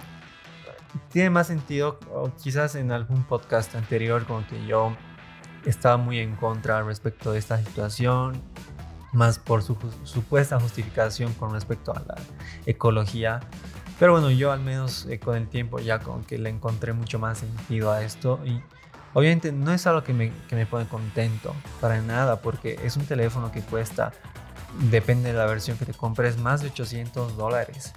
tiene 1.10 1.30
más 1.30 1.46
sentido, 1.48 1.98
o 2.12 2.30
quizás 2.36 2.74
en 2.74 2.92
algún 2.92 3.24
podcast 3.24 3.74
anterior, 3.74 4.24
como 4.26 4.46
que 4.46 4.64
yo 4.66 4.96
estaba 5.64 5.96
muy 5.96 6.18
en 6.18 6.36
contra 6.36 6.82
respecto 6.82 7.32
de 7.32 7.38
esta 7.38 7.58
situación, 7.58 8.42
más 9.12 9.38
por 9.38 9.62
su 9.62 9.76
supuesta 10.02 10.60
justificación 10.60 11.32
con 11.34 11.52
respecto 11.52 11.92
a 11.92 12.00
la 12.00 12.14
ecología. 12.66 13.40
Pero 13.98 14.12
bueno, 14.12 14.30
yo 14.30 14.50
al 14.52 14.60
menos 14.60 15.06
eh, 15.06 15.20
con 15.20 15.36
el 15.36 15.48
tiempo 15.48 15.78
ya 15.78 16.00
con 16.00 16.24
que 16.24 16.36
le 16.36 16.50
encontré 16.50 16.92
mucho 16.92 17.18
más 17.18 17.38
sentido 17.38 17.92
a 17.92 18.02
esto 18.02 18.40
y 18.44 18.60
obviamente 19.14 19.52
no 19.52 19.72
es 19.72 19.86
algo 19.86 20.04
que 20.04 20.12
me, 20.12 20.32
que 20.48 20.56
me 20.56 20.66
pone 20.66 20.86
contento 20.86 21.54
para 21.80 22.00
nada 22.02 22.40
porque 22.40 22.78
es 22.84 22.96
un 22.96 23.06
teléfono 23.06 23.50
que 23.50 23.62
cuesta, 23.62 24.12
depende 24.90 25.32
de 25.32 25.38
la 25.38 25.46
versión 25.46 25.78
que 25.78 25.86
te 25.86 25.94
compres, 25.94 26.38
más 26.38 26.60
de 26.60 26.68
800 26.68 27.36
dólares. 27.36 27.92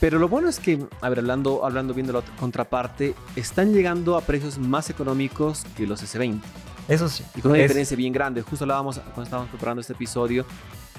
Pero 0.00 0.18
lo 0.18 0.28
bueno 0.28 0.48
es 0.48 0.58
que, 0.58 0.86
a 1.02 1.08
ver, 1.10 1.18
hablando, 1.18 1.64
hablando 1.64 1.92
viendo 1.92 2.14
la 2.14 2.22
contraparte, 2.38 3.14
están 3.36 3.74
llegando 3.74 4.16
a 4.16 4.22
precios 4.22 4.58
más 4.58 4.88
económicos 4.88 5.64
que 5.76 5.86
los 5.86 6.02
S20. 6.02 6.40
Eso 6.88 7.08
sí. 7.08 7.22
Y 7.36 7.42
con 7.42 7.52
una 7.52 7.60
diferencia 7.60 7.96
bien 7.96 8.12
grande. 8.12 8.40
Justo 8.40 8.64
hablábamos 8.64 8.98
cuando 8.98 9.22
estábamos 9.22 9.50
preparando 9.50 9.82
este 9.82 9.92
episodio 9.92 10.46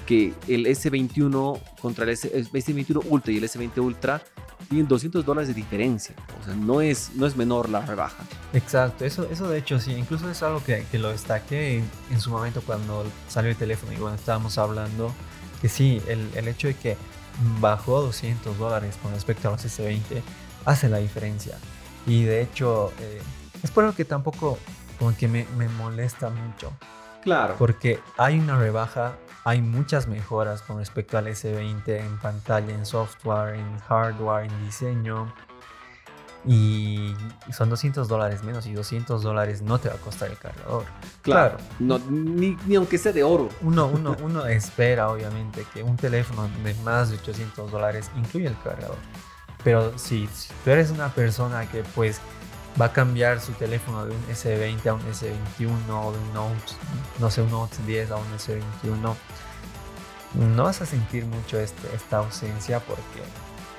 que 0.06 0.34
el 0.48 0.66
S21 0.66 1.60
contra 1.80 2.04
el, 2.04 2.10
S, 2.10 2.30
21 2.72 3.00
Ultra 3.08 3.32
y 3.32 3.38
el 3.38 3.44
S20 3.44 3.78
Ultra 3.78 4.22
tienen 4.68 4.88
200 4.88 5.24
dólares 5.24 5.48
de 5.48 5.54
diferencia. 5.54 6.14
O 6.40 6.44
sea, 6.44 6.54
no 6.54 6.80
es, 6.80 7.10
no 7.14 7.26
es 7.26 7.36
menor 7.36 7.68
la 7.68 7.84
rebaja. 7.84 8.24
Exacto, 8.52 9.04
eso, 9.04 9.28
eso 9.30 9.48
de 9.48 9.58
hecho 9.58 9.78
sí, 9.78 9.92
incluso 9.92 10.30
es 10.30 10.42
algo 10.42 10.62
que, 10.64 10.84
que 10.90 10.98
lo 10.98 11.10
destaqué 11.10 11.82
en, 12.10 12.20
su 12.20 12.30
momento 12.30 12.62
cuando 12.62 13.04
salió 13.28 13.50
el 13.50 13.56
teléfono 13.56 13.92
y 13.92 13.96
cuando 13.96 14.16
estábamos 14.18 14.58
hablando, 14.58 15.12
que 15.60 15.68
sí, 15.68 16.00
el, 16.08 16.28
el 16.34 16.48
hecho 16.48 16.68
de 16.68 16.74
que 16.74 16.96
bajó 17.60 18.02
200 18.02 18.58
dólares 18.58 18.98
con 19.02 19.12
respecto 19.12 19.48
a 19.48 19.52
los 19.52 19.64
S20 19.64 20.00
hace 20.64 20.88
la 20.88 20.98
diferencia. 20.98 21.56
Y 22.06 22.24
de 22.24 22.42
hecho, 22.42 22.92
eh, 23.00 23.20
es 23.62 23.70
por 23.70 23.84
lo 23.84 23.94
que 23.94 24.04
tampoco 24.04 24.58
como 24.98 25.16
que 25.16 25.28
me, 25.28 25.46
me 25.56 25.68
molesta 25.68 26.30
mucho. 26.30 26.72
Claro. 27.22 27.54
Porque 27.58 28.00
hay 28.16 28.38
una 28.38 28.58
rebaja, 28.58 29.16
hay 29.44 29.60
muchas 29.60 30.06
mejoras 30.06 30.62
con 30.62 30.78
respecto 30.78 31.18
al 31.18 31.26
S20 31.26 31.88
en 31.88 32.18
pantalla, 32.18 32.72
en 32.72 32.86
software, 32.86 33.56
en 33.56 33.78
hardware, 33.80 34.44
en 34.44 34.64
diseño. 34.64 35.32
Y 36.44 37.14
son 37.52 37.70
200 37.70 38.08
dólares 38.08 38.42
menos 38.42 38.66
y 38.66 38.72
200 38.72 39.22
dólares 39.22 39.62
no 39.62 39.78
te 39.78 39.88
va 39.88 39.94
a 39.94 39.98
costar 39.98 40.30
el 40.30 40.38
cargador. 40.38 40.84
Claro, 41.22 41.56
No, 41.78 42.00
ni, 42.10 42.56
ni, 42.66 42.74
aunque 42.74 42.98
sea 42.98 43.12
de 43.12 43.22
oro. 43.22 43.48
Uno, 43.60 43.86
uno, 43.86 44.16
uno 44.22 44.46
espera 44.46 45.08
obviamente 45.10 45.64
que 45.72 45.82
un 45.82 45.96
teléfono 45.96 46.48
de 46.64 46.74
más 46.82 47.10
de 47.10 47.16
800 47.16 47.70
dólares 47.70 48.10
incluya 48.16 48.48
el 48.48 48.60
cargador. 48.62 48.96
Pero 49.62 49.96
si, 49.96 50.26
si 50.28 50.52
tú 50.64 50.70
eres 50.70 50.90
una 50.90 51.08
persona 51.10 51.68
que 51.70 51.84
pues 51.94 52.20
va 52.80 52.86
a 52.86 52.92
cambiar 52.92 53.40
su 53.40 53.52
teléfono 53.52 54.06
de 54.06 54.14
un 54.14 54.22
S20 54.26 54.86
a 54.86 54.94
un 54.94 55.00
S21 55.02 55.90
o 55.90 56.12
de 56.12 56.18
un 56.18 56.34
Note, 56.34 56.72
no 57.18 57.30
sé, 57.30 57.42
un 57.42 57.50
Note 57.50 57.76
10 57.86 58.10
a 58.10 58.16
un 58.16 58.24
S21, 58.36 59.14
no 60.34 60.64
vas 60.64 60.80
a 60.80 60.86
sentir 60.86 61.26
mucho 61.26 61.58
este, 61.58 61.94
esta 61.94 62.18
ausencia 62.18 62.80
porque 62.80 63.22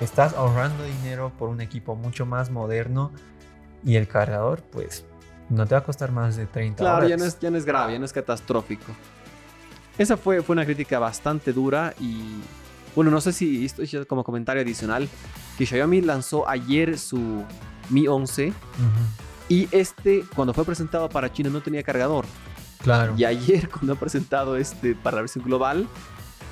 estás 0.01 0.33
ahorrando 0.33 0.83
dinero 0.83 1.31
por 1.37 1.49
un 1.49 1.61
equipo 1.61 1.95
mucho 1.95 2.25
más 2.25 2.51
moderno 2.51 3.11
y 3.83 3.95
el 3.95 4.07
cargador 4.07 4.61
pues 4.61 5.05
no 5.49 5.65
te 5.65 5.75
va 5.75 5.79
a 5.79 5.83
costar 5.83 6.11
más 6.11 6.35
de 6.35 6.45
30 6.45 6.77
Claro, 6.77 7.07
ya 7.07 7.17
no, 7.17 7.25
es, 7.25 7.39
ya 7.39 7.49
no 7.49 7.57
es 7.57 7.65
grave, 7.65 7.93
ya 7.93 7.99
no 7.99 8.05
es 8.05 8.13
catastrófico. 8.13 8.91
Esa 9.97 10.17
fue, 10.17 10.41
fue 10.41 10.53
una 10.53 10.65
crítica 10.65 10.99
bastante 10.99 11.53
dura 11.53 11.93
y 11.99 12.41
bueno, 12.95 13.09
no 13.09 13.21
sé 13.21 13.33
si 13.33 13.65
esto 13.65 13.81
es 13.81 14.05
como 14.07 14.23
comentario 14.23 14.61
adicional, 14.61 15.09
que 15.57 15.65
Xiaomi 15.65 16.01
lanzó 16.01 16.47
ayer 16.47 16.97
su 16.97 17.43
Mi 17.89 18.07
11 18.07 18.53
y 19.49 19.67
este 19.71 20.23
cuando 20.35 20.53
fue 20.53 20.65
presentado 20.65 21.09
para 21.09 21.31
China 21.31 21.49
no 21.49 21.61
tenía 21.61 21.83
cargador. 21.83 22.25
Claro. 22.81 23.13
Y 23.17 23.25
ayer 23.25 23.69
cuando 23.71 23.93
ha 23.93 23.95
presentado 23.95 24.55
este 24.57 24.95
para 24.95 25.17
la 25.17 25.21
versión 25.21 25.43
global 25.43 25.87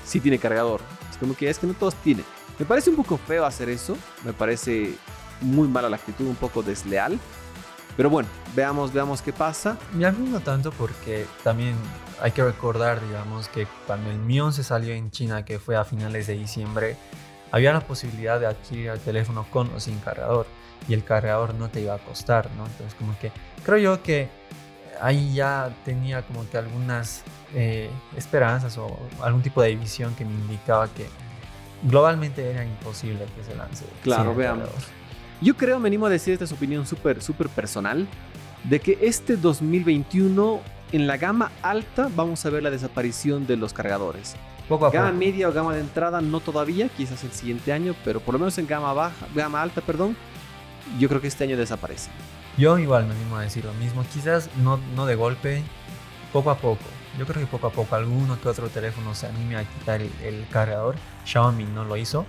sí 0.05 0.19
tiene 0.19 0.37
cargador. 0.37 0.81
Es 1.09 1.17
como 1.17 1.35
que 1.35 1.49
es 1.49 1.59
que 1.59 1.67
no 1.67 1.73
todos 1.73 1.95
tienen. 1.95 2.25
Me 2.59 2.65
parece 2.65 2.89
un 2.89 2.95
poco 2.95 3.17
feo 3.17 3.45
hacer 3.45 3.69
eso, 3.69 3.97
me 4.23 4.33
parece 4.33 4.95
muy 5.41 5.67
mala 5.67 5.89
la 5.89 5.95
actitud, 5.95 6.27
un 6.27 6.35
poco 6.35 6.61
desleal. 6.61 7.19
Pero 7.97 8.09
bueno, 8.09 8.29
veamos, 8.55 8.93
veamos 8.93 9.21
qué 9.21 9.33
pasa. 9.33 9.77
Y 9.97 10.03
a 10.03 10.11
mí 10.11 10.29
no 10.29 10.39
tanto 10.39 10.71
porque 10.71 11.25
también 11.43 11.75
hay 12.21 12.31
que 12.31 12.43
recordar, 12.43 13.05
digamos, 13.05 13.47
que 13.47 13.67
cuando 13.87 14.11
el 14.11 14.17
Mi 14.17 14.39
11 14.39 14.63
salió 14.63 14.93
en 14.93 15.11
China, 15.11 15.43
que 15.43 15.59
fue 15.59 15.75
a 15.75 15.83
finales 15.83 16.27
de 16.27 16.33
diciembre, 16.33 16.97
había 17.51 17.73
la 17.73 17.81
posibilidad 17.81 18.39
de 18.39 18.47
adquirir 18.47 18.89
el 18.89 18.99
teléfono 18.99 19.45
con 19.49 19.73
o 19.75 19.79
sin 19.79 19.99
cargador 19.99 20.47
y 20.87 20.93
el 20.93 21.03
cargador 21.03 21.53
no 21.53 21.69
te 21.69 21.81
iba 21.81 21.95
a 21.95 21.99
costar, 21.99 22.49
¿no? 22.57 22.65
Entonces 22.65 22.95
como 22.95 23.17
que 23.19 23.31
creo 23.63 23.77
yo 23.77 24.03
que 24.03 24.29
ahí 25.01 25.33
ya 25.33 25.69
tenía 25.83 26.21
como 26.21 26.49
que 26.49 26.57
algunas 26.57 27.23
eh, 27.53 27.89
esperanzas 28.15 28.77
o 28.77 28.97
algún 29.21 29.41
tipo 29.41 29.61
de 29.61 29.75
visión 29.75 30.15
que 30.15 30.25
me 30.25 30.31
indicaba 30.31 30.87
que 30.87 31.07
globalmente 31.83 32.49
era 32.49 32.63
imposible 32.63 33.25
que 33.35 33.43
se 33.43 33.55
lance. 33.55 33.85
Claro, 34.03 34.35
veamos. 34.35 34.69
Yo 35.41 35.57
creo, 35.57 35.79
me 35.79 35.87
animo 35.87 36.05
a 36.05 36.09
decir, 36.09 36.33
esta 36.33 36.45
es 36.45 36.51
opinión 36.51 36.85
súper, 36.85 37.21
súper 37.21 37.49
personal, 37.49 38.07
de 38.63 38.79
que 38.79 38.99
este 39.01 39.37
2021 39.37 40.61
en 40.91 41.07
la 41.07 41.17
gama 41.17 41.51
alta 41.63 42.09
vamos 42.15 42.45
a 42.45 42.49
ver 42.51 42.61
la 42.61 42.69
desaparición 42.69 43.47
de 43.47 43.57
los 43.57 43.73
cargadores. 43.73 44.35
Poco 44.67 44.85
a 44.85 44.91
gama 44.91 45.11
media 45.11 45.49
o 45.49 45.53
gama 45.53 45.73
de 45.73 45.81
entrada 45.81 46.21
no 46.21 46.39
todavía, 46.39 46.89
quizás 46.89 47.23
el 47.23 47.31
siguiente 47.31 47.73
año, 47.73 47.95
pero 48.05 48.19
por 48.19 48.33
lo 48.33 48.39
menos 48.39 48.57
en 48.57 48.67
gama 48.67 48.93
baja, 48.93 49.27
gama 49.35 49.61
alta, 49.61 49.81
perdón, 49.81 50.15
yo 50.99 51.09
creo 51.09 51.21
que 51.21 51.27
este 51.27 51.43
año 51.43 51.57
desaparece. 51.57 52.09
Yo 52.57 52.77
igual 52.77 53.05
me 53.05 53.13
animo 53.13 53.37
a 53.37 53.41
decir 53.41 53.65
lo 53.65 53.73
mismo, 53.73 54.05
quizás 54.13 54.49
no, 54.57 54.79
no 54.95 55.05
de 55.05 55.15
golpe, 55.15 55.63
poco 56.31 56.51
a 56.51 56.57
poco. 56.57 56.83
Yo 57.17 57.25
creo 57.25 57.41
que 57.41 57.47
poco 57.47 57.67
a 57.67 57.71
poco 57.71 57.95
alguno 57.95 58.39
que 58.39 58.47
otro 58.47 58.69
teléfono 58.69 59.13
se 59.13 59.27
anime 59.27 59.57
a 59.57 59.63
quitar 59.63 60.01
el, 60.01 60.45
cargador. 60.49 60.95
Xiaomi 61.25 61.65
no 61.65 61.83
lo 61.83 61.97
hizo. 61.97 62.25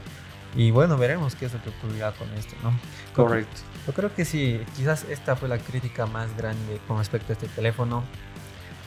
Y 0.54 0.70
bueno, 0.70 0.98
veremos 0.98 1.34
qué 1.34 1.46
es 1.46 1.52
lo 1.52 1.62
que 1.62 1.70
ocurrirá 1.70 2.12
con 2.12 2.28
esto, 2.34 2.56
¿no? 2.62 2.72
Correcto. 3.14 3.62
Yo 3.86 3.92
creo 3.94 4.14
que 4.14 4.24
sí, 4.24 4.60
quizás 4.76 5.04
esta 5.04 5.34
fue 5.34 5.48
la 5.48 5.58
crítica 5.58 6.06
más 6.06 6.36
grande 6.36 6.80
con 6.86 6.98
respecto 6.98 7.32
a 7.32 7.34
este 7.34 7.48
teléfono. 7.48 8.02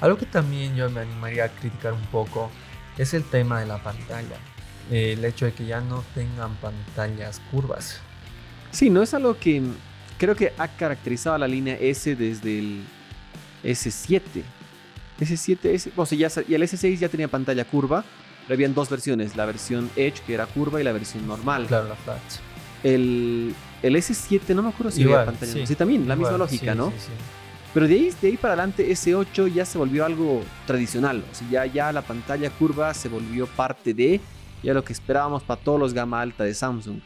Algo 0.01 0.17
que 0.17 0.25
también 0.25 0.75
yo 0.75 0.89
me 0.89 1.01
animaría 1.01 1.45
a 1.45 1.49
criticar 1.49 1.93
un 1.93 2.05
poco 2.07 2.51
es 2.97 3.13
el 3.13 3.23
tema 3.23 3.59
de 3.59 3.65
la 3.65 3.81
pantalla. 3.81 4.37
el 4.91 5.25
hecho 5.25 5.45
de 5.45 5.53
que 5.53 5.65
ya 5.65 5.81
no 5.81 6.03
tengan 6.13 6.55
pantallas 6.55 7.41
curvas. 7.51 7.99
Sí, 8.71 8.89
no 8.89 9.01
es 9.01 9.13
algo 9.13 9.37
que 9.37 9.61
creo 10.17 10.35
que 10.35 10.53
ha 10.57 10.67
caracterizado 10.67 11.35
a 11.35 11.39
la 11.39 11.47
línea 11.47 11.75
S 11.79 12.15
desde 12.15 12.59
el 12.59 12.83
S7. 13.63 14.21
S7, 15.19 15.57
S, 15.65 15.91
o 15.95 16.05
sea, 16.05 16.17
ya, 16.17 16.29
y 16.47 16.53
el 16.53 16.61
S6 16.63 16.97
ya 16.97 17.09
tenía 17.09 17.27
pantalla 17.27 17.65
curva, 17.65 18.03
pero 18.43 18.53
habían 18.55 18.73
dos 18.73 18.89
versiones, 18.89 19.35
la 19.35 19.45
versión 19.45 19.89
Edge 19.95 20.21
que 20.25 20.33
era 20.33 20.45
curva 20.45 20.81
y 20.81 20.83
la 20.83 20.91
versión 20.91 21.25
normal. 21.25 21.65
Claro, 21.67 21.87
la 21.87 21.95
flat. 21.95 22.19
El, 22.83 23.55
el 23.81 23.95
S7 23.95 24.53
no 24.53 24.61
me 24.61 24.69
acuerdo 24.69 24.91
si 24.91 25.03
había 25.03 25.25
pantalla. 25.25 25.53
Sí, 25.53 25.65
sí 25.65 25.75
también, 25.75 26.07
la 26.07 26.15
misma 26.15 26.37
lógica, 26.37 26.75
¿no? 26.75 26.91
Sí, 26.91 27.11
pero 27.75 27.89
de 27.89 27.95
ahí, 27.95 28.13
de 28.21 28.29
ahí 28.29 28.37
para 28.37 28.53
adelante, 28.53 28.89
S8 28.89 29.53
ya 29.53 29.65
se 29.65 29.77
volvió 29.77 30.05
algo 30.05 30.41
tradicional. 30.65 31.21
O 31.29 31.35
sea, 31.35 31.45
ya, 31.49 31.65
ya 31.65 31.91
la 31.91 32.03
pantalla 32.03 32.49
curva 32.49 32.93
se 32.93 33.09
volvió 33.09 33.47
parte 33.47 33.93
de 33.93 34.21
ya 34.63 34.73
lo 34.73 34.81
que 34.81 34.93
esperábamos 34.93 35.43
para 35.43 35.59
todos 35.59 35.77
los 35.77 35.93
gama 35.93 36.21
alta 36.21 36.45
de 36.45 36.53
Samsung. 36.53 37.01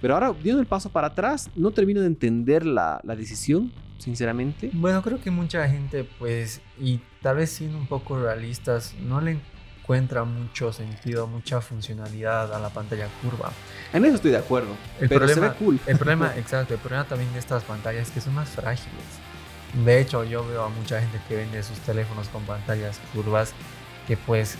Pero 0.00 0.14
ahora, 0.14 0.34
dando 0.44 0.58
el 0.58 0.66
paso 0.66 0.90
para 0.90 1.06
atrás, 1.06 1.48
no 1.54 1.70
termino 1.70 2.00
de 2.00 2.08
entender 2.08 2.66
la, 2.66 3.00
la 3.04 3.14
decisión. 3.14 3.72
sinceramente. 3.98 4.70
Bueno, 4.72 5.02
creo 5.02 5.20
que 5.20 5.30
mucha 5.30 5.68
gente, 5.68 6.02
pues, 6.18 6.60
y 6.80 7.00
tal 7.22 7.36
vez 7.36 7.50
siendo 7.50 7.78
un 7.78 7.86
poco 7.86 8.20
realistas, 8.20 8.96
no 9.00 9.20
le 9.20 9.38
encuentra 9.78 10.24
mucho 10.24 10.72
sentido, 10.72 11.28
mucha 11.28 11.60
funcionalidad 11.60 12.52
a 12.52 12.58
la 12.58 12.70
pantalla 12.70 13.06
curva. 13.22 13.52
En 13.92 14.04
eso 14.04 14.16
estoy 14.16 14.32
de 14.32 14.38
acuerdo. 14.38 14.70
El 15.00 15.08
pero 15.08 15.20
problema, 15.26 15.46
se 15.46 15.52
ve 15.52 15.64
cool. 15.64 15.80
El 15.86 15.96
problema, 15.96 16.32
exacto, 16.36 16.74
el 16.74 16.80
problema 16.80 17.04
también 17.04 17.32
de 17.32 17.38
estas 17.38 17.62
pantallas 17.62 18.08
es 18.08 18.12
que 18.12 18.20
son 18.20 18.34
más 18.34 18.48
frágiles. 18.48 19.31
De 19.72 20.00
hecho, 20.00 20.24
yo 20.24 20.46
veo 20.46 20.64
a 20.64 20.68
mucha 20.68 21.00
gente 21.00 21.20
que 21.28 21.36
vende 21.36 21.62
sus 21.62 21.78
teléfonos 21.80 22.28
con 22.28 22.42
pantallas 22.44 23.00
curvas 23.14 23.54
que 24.06 24.16
pues 24.16 24.58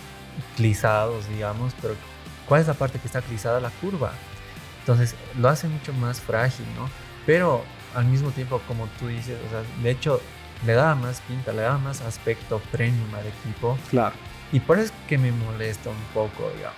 clisados, 0.55 1.27
digamos, 1.29 1.73
pero 1.81 1.95
¿cuál 2.47 2.61
es 2.61 2.67
la 2.67 2.73
parte 2.73 2.99
que 2.99 3.07
está 3.07 3.21
clisada? 3.21 3.59
La 3.59 3.69
curva. 3.69 4.13
Entonces, 4.79 5.15
lo 5.37 5.49
hace 5.49 5.67
mucho 5.67 5.93
más 5.93 6.19
frágil, 6.19 6.65
¿no? 6.75 6.89
Pero 7.25 7.63
al 7.93 8.05
mismo 8.05 8.31
tiempo, 8.31 8.61
como 8.67 8.87
tú 8.99 9.07
dices, 9.07 9.37
o 9.45 9.49
sea, 9.49 9.61
de 9.81 9.91
hecho, 9.91 10.19
le 10.65 10.73
daba 10.73 10.95
más 10.95 11.21
pinta, 11.21 11.51
le 11.53 11.61
daba 11.61 11.77
más 11.77 12.01
aspecto 12.01 12.59
premium 12.71 13.13
al 13.15 13.27
equipo. 13.27 13.77
Claro. 13.89 14.15
Y 14.51 14.59
por 14.59 14.77
eso 14.79 14.93
es 14.93 15.07
que 15.07 15.17
me 15.17 15.31
molesta 15.31 15.89
un 15.89 16.03
poco, 16.13 16.49
digamos. 16.55 16.77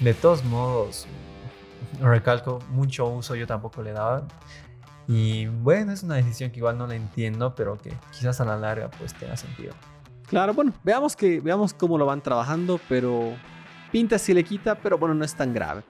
De 0.00 0.14
todos 0.14 0.44
modos, 0.44 1.06
recalco, 2.00 2.60
mucho 2.70 3.06
uso 3.06 3.34
yo 3.34 3.46
tampoco 3.46 3.82
le 3.82 3.92
daba. 3.92 4.22
Y 5.08 5.46
bueno, 5.46 5.92
es 5.92 6.02
una 6.02 6.16
decisión 6.16 6.50
que 6.50 6.58
igual 6.58 6.78
no 6.78 6.86
la 6.86 6.96
entiendo, 6.96 7.54
pero 7.54 7.78
que 7.78 7.92
quizás 8.10 8.40
a 8.40 8.44
la 8.44 8.56
larga 8.56 8.90
pues 8.90 9.14
tenga 9.14 9.36
sentido. 9.36 9.72
Claro, 10.28 10.54
bueno, 10.54 10.72
veamos, 10.82 11.14
que, 11.14 11.40
veamos 11.40 11.72
cómo 11.72 11.98
lo 11.98 12.06
van 12.06 12.20
trabajando, 12.20 12.80
pero 12.88 13.34
pinta 13.92 14.18
si 14.18 14.34
le 14.34 14.42
quita, 14.42 14.74
pero 14.74 14.98
bueno, 14.98 15.14
no 15.14 15.24
es 15.24 15.34
tan 15.34 15.54
grave. 15.54 15.82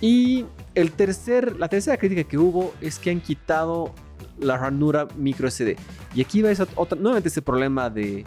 Y 0.00 0.46
el 0.76 0.92
tercer, 0.92 1.56
la 1.56 1.68
tercera 1.68 1.96
crítica 1.96 2.22
que 2.22 2.38
hubo 2.38 2.72
es 2.80 3.00
que 3.00 3.10
han 3.10 3.20
quitado 3.20 3.92
la 4.38 4.56
ranura 4.56 5.08
micro 5.16 5.50
SD. 5.50 5.76
Y 6.14 6.20
aquí 6.20 6.40
va 6.40 6.50
otra, 6.76 6.96
nuevamente 6.96 7.28
ese 7.28 7.42
problema 7.42 7.90
de, 7.90 8.24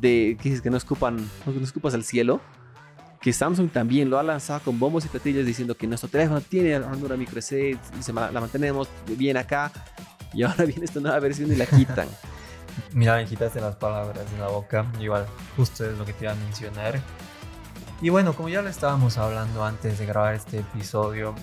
de 0.00 0.38
que, 0.40 0.60
que 0.60 0.70
no 0.70 0.76
escupan, 0.76 1.16
no 1.44 1.64
escupas 1.64 1.94
al 1.94 2.04
cielo 2.04 2.40
que 3.20 3.32
Samsung 3.32 3.70
también 3.70 4.08
lo 4.08 4.18
ha 4.18 4.22
lanzado 4.22 4.60
con 4.60 4.78
bombos 4.78 5.04
y 5.04 5.08
platillos 5.08 5.44
diciendo 5.44 5.76
que 5.76 5.86
nuestro 5.86 6.08
teléfono 6.08 6.40
tiene 6.40 6.78
ranura 6.78 7.16
micro 7.16 7.40
SD 7.40 7.78
y 7.98 8.02
se 8.02 8.12
la 8.12 8.30
mantenemos 8.32 8.88
bien 9.06 9.36
acá. 9.36 9.70
Y 10.32 10.42
ahora 10.42 10.64
viene 10.66 10.86
esta 10.86 11.00
nueva 11.00 11.18
versión 11.20 11.52
y 11.52 11.56
la 11.56 11.66
quitan. 11.66 12.08
Mira, 12.92 13.16
me 13.16 13.26
quitaste 13.26 13.60
las 13.60 13.76
palabras 13.76 14.30
de 14.30 14.38
la 14.38 14.48
boca. 14.48 14.86
Igual, 14.98 15.26
justo 15.56 15.84
es 15.84 15.98
lo 15.98 16.06
que 16.06 16.14
te 16.14 16.24
iba 16.24 16.32
a 16.32 16.36
mencionar. 16.36 16.98
Y 18.00 18.08
bueno, 18.08 18.32
como 18.32 18.48
ya 18.48 18.62
lo 18.62 18.70
estábamos 18.70 19.18
hablando 19.18 19.64
antes 19.64 19.98
de 19.98 20.06
grabar 20.06 20.34
este 20.34 20.60
episodio, 20.60 21.34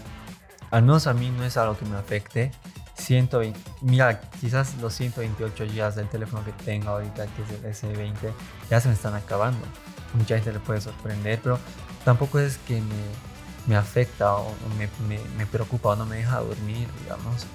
al 0.71 0.81
menos 0.81 1.05
a 1.05 1.13
mí 1.13 1.29
no 1.29 1.43
es 1.45 1.57
algo 1.57 1.77
que 1.77 1.85
me 1.85 1.97
afecte. 1.97 2.51
120, 2.95 3.59
mira, 3.81 4.19
quizás 4.41 4.75
los 4.81 4.95
128 4.95 5.65
GB 5.65 5.93
del 5.93 6.09
teléfono 6.09 6.43
que 6.43 6.51
tengo 6.63 6.89
ahorita, 6.89 7.27
que 7.27 7.69
es 7.69 7.83
el 7.83 7.95
S20, 7.95 8.15
ya 8.71 8.81
se 8.81 8.87
me 8.87 8.95
están 8.95 9.13
acabando 9.13 9.63
mucha 10.13 10.35
gente 10.35 10.53
le 10.53 10.59
puede 10.59 10.81
sorprender, 10.81 11.39
pero 11.41 11.59
tampoco 12.05 12.39
es 12.39 12.57
que 12.59 12.81
me, 12.81 13.03
me 13.67 13.75
afecta 13.75 14.35
o 14.35 14.53
me, 14.77 14.89
me, 15.07 15.21
me, 15.37 15.45
preocupa 15.45 15.89
o 15.89 15.95
no 15.95 16.05
me 16.05 16.17
deja 16.17 16.39
dormir, 16.39 16.87
digamos. 17.03 17.45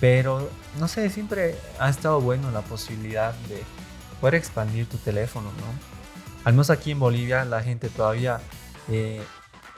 Pero, 0.00 0.50
no 0.78 0.88
sé, 0.88 1.10
siempre 1.10 1.56
ha 1.78 1.88
estado 1.88 2.20
bueno 2.20 2.50
la 2.50 2.62
posibilidad 2.62 3.34
de 3.48 3.62
poder 4.20 4.36
expandir 4.36 4.86
tu 4.88 4.96
teléfono, 4.98 5.50
¿no? 5.52 5.92
Al 6.44 6.54
menos 6.54 6.70
aquí 6.70 6.90
en 6.90 6.98
Bolivia 6.98 7.44
la 7.44 7.62
gente 7.62 7.88
todavía 7.88 8.40
eh, 8.88 9.22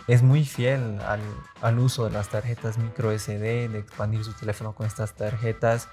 es 0.06 0.22
muy 0.22 0.44
fiel 0.44 0.98
al, 1.00 1.20
al, 1.60 1.78
uso 1.78 2.04
de 2.04 2.10
las 2.10 2.28
tarjetas 2.28 2.78
micro 2.78 3.16
SD, 3.16 3.68
de 3.68 3.78
expandir 3.78 4.24
su 4.24 4.32
teléfono 4.32 4.74
con 4.74 4.86
estas 4.86 5.14
tarjetas. 5.14 5.88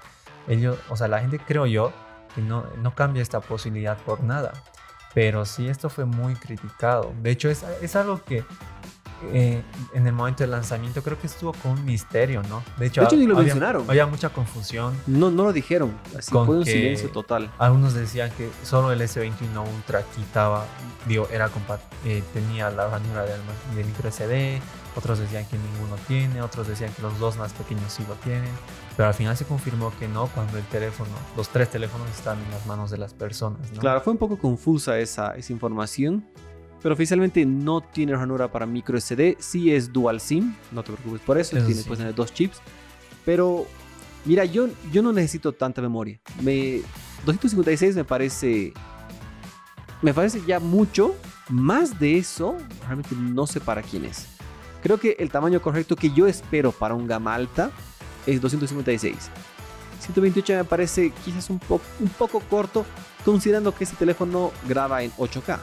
Ellos, 0.48 0.78
o 0.88 0.96
sea, 0.96 1.08
la 1.08 1.20
gente 1.20 1.38
creo 1.38 1.66
yo 1.66 1.92
que 2.34 2.40
no, 2.40 2.64
no 2.78 2.94
cambia 2.94 3.22
esta 3.22 3.40
posibilidad 3.40 3.98
por 3.98 4.22
nada. 4.22 4.52
Pero 5.14 5.44
sí, 5.44 5.68
esto 5.68 5.90
fue 5.90 6.04
muy 6.04 6.34
criticado. 6.34 7.12
De 7.22 7.30
hecho, 7.30 7.50
es, 7.50 7.64
es 7.82 7.96
algo 7.96 8.22
que 8.24 8.44
eh, 9.32 9.62
en 9.94 10.06
el 10.06 10.12
momento 10.12 10.42
del 10.42 10.50
lanzamiento 10.50 11.02
creo 11.02 11.18
que 11.18 11.26
estuvo 11.26 11.52
con 11.52 11.72
un 11.72 11.84
misterio, 11.84 12.42
¿no? 12.48 12.62
De 12.76 12.86
hecho, 12.86 13.06
ni 13.12 13.26
lo 13.26 13.34
había, 13.36 13.54
mencionaron. 13.54 13.84
Había 13.88 14.06
mucha 14.06 14.30
confusión. 14.30 14.94
No, 15.06 15.30
no 15.30 15.44
lo 15.44 15.52
dijeron. 15.52 15.92
Así 16.18 16.30
fue 16.30 16.56
un 16.56 16.64
silencio 16.64 17.10
total. 17.10 17.50
Algunos 17.58 17.94
decían 17.94 18.30
que 18.36 18.50
solo 18.64 18.90
el 18.92 19.00
S21 19.00 19.32
Ultra 19.74 20.02
quitaba, 20.16 20.66
digo, 21.06 21.28
era 21.30 21.50
eh, 22.04 22.22
tenía 22.32 22.70
la 22.70 22.88
ranura 22.88 23.22
de, 23.24 23.34
de 23.76 23.84
micro 23.84 24.10
SD. 24.10 24.60
Otros 24.94 25.18
decían 25.18 25.46
que 25.46 25.56
ninguno 25.56 25.96
tiene. 26.06 26.42
Otros 26.42 26.68
decían 26.68 26.92
que 26.92 27.02
los 27.02 27.18
dos 27.18 27.36
más 27.36 27.52
pequeños 27.52 27.92
sí 27.92 28.04
lo 28.06 28.14
tienen. 28.16 28.50
Pero 28.96 29.08
al 29.08 29.14
final 29.14 29.36
se 29.36 29.44
confirmó 29.44 29.92
que 29.98 30.06
no 30.06 30.26
cuando 30.28 30.58
el 30.58 30.64
teléfono, 30.64 31.10
los 31.36 31.48
tres 31.48 31.70
teléfonos 31.70 32.10
están 32.10 32.38
en 32.38 32.50
las 32.50 32.66
manos 32.66 32.90
de 32.90 32.98
las 32.98 33.14
personas. 33.14 33.72
¿no? 33.72 33.80
Claro, 33.80 34.00
fue 34.02 34.12
un 34.12 34.18
poco 34.18 34.38
confusa 34.38 34.98
esa, 34.98 35.34
esa 35.34 35.52
información. 35.52 36.24
Pero 36.82 36.94
oficialmente 36.94 37.46
no 37.46 37.80
tiene 37.80 38.14
ranura 38.14 38.50
para 38.50 38.66
micro 38.66 39.00
SD. 39.00 39.36
Sí 39.38 39.72
es 39.72 39.92
dual 39.92 40.20
SIM. 40.20 40.54
No 40.72 40.82
te 40.82 40.92
preocupes 40.92 41.20
por 41.22 41.38
eso. 41.38 41.56
eso 41.56 41.66
tiene 41.66 41.80
sí. 41.80 41.88
pues, 41.88 41.98
tener 41.98 42.14
dos 42.14 42.34
chips. 42.34 42.60
Pero 43.24 43.66
mira, 44.24 44.44
yo, 44.44 44.68
yo 44.92 45.02
no 45.02 45.12
necesito 45.12 45.52
tanta 45.52 45.80
memoria. 45.80 46.20
Me, 46.42 46.82
256 47.24 47.96
me 47.96 48.04
parece. 48.04 48.72
Me 50.02 50.12
parece 50.12 50.42
ya 50.46 50.60
mucho. 50.60 51.14
Más 51.48 51.98
de 51.98 52.18
eso, 52.18 52.56
realmente 52.86 53.14
no 53.14 53.46
sé 53.46 53.60
para 53.60 53.82
quién 53.82 54.04
es. 54.04 54.31
Creo 54.82 54.98
que 54.98 55.16
el 55.18 55.30
tamaño 55.30 55.62
correcto 55.62 55.94
que 55.96 56.10
yo 56.10 56.26
espero 56.26 56.72
para 56.72 56.94
un 56.94 57.06
gama 57.06 57.34
alta 57.34 57.70
es 58.26 58.40
256. 58.40 59.30
128 60.00 60.54
me 60.54 60.64
parece 60.64 61.12
quizás 61.24 61.48
un, 61.50 61.60
po 61.60 61.80
un 62.00 62.08
poco 62.08 62.40
corto, 62.40 62.84
considerando 63.24 63.72
que 63.72 63.84
este 63.84 63.96
teléfono 63.96 64.50
graba 64.68 65.02
en 65.02 65.12
8K. 65.12 65.58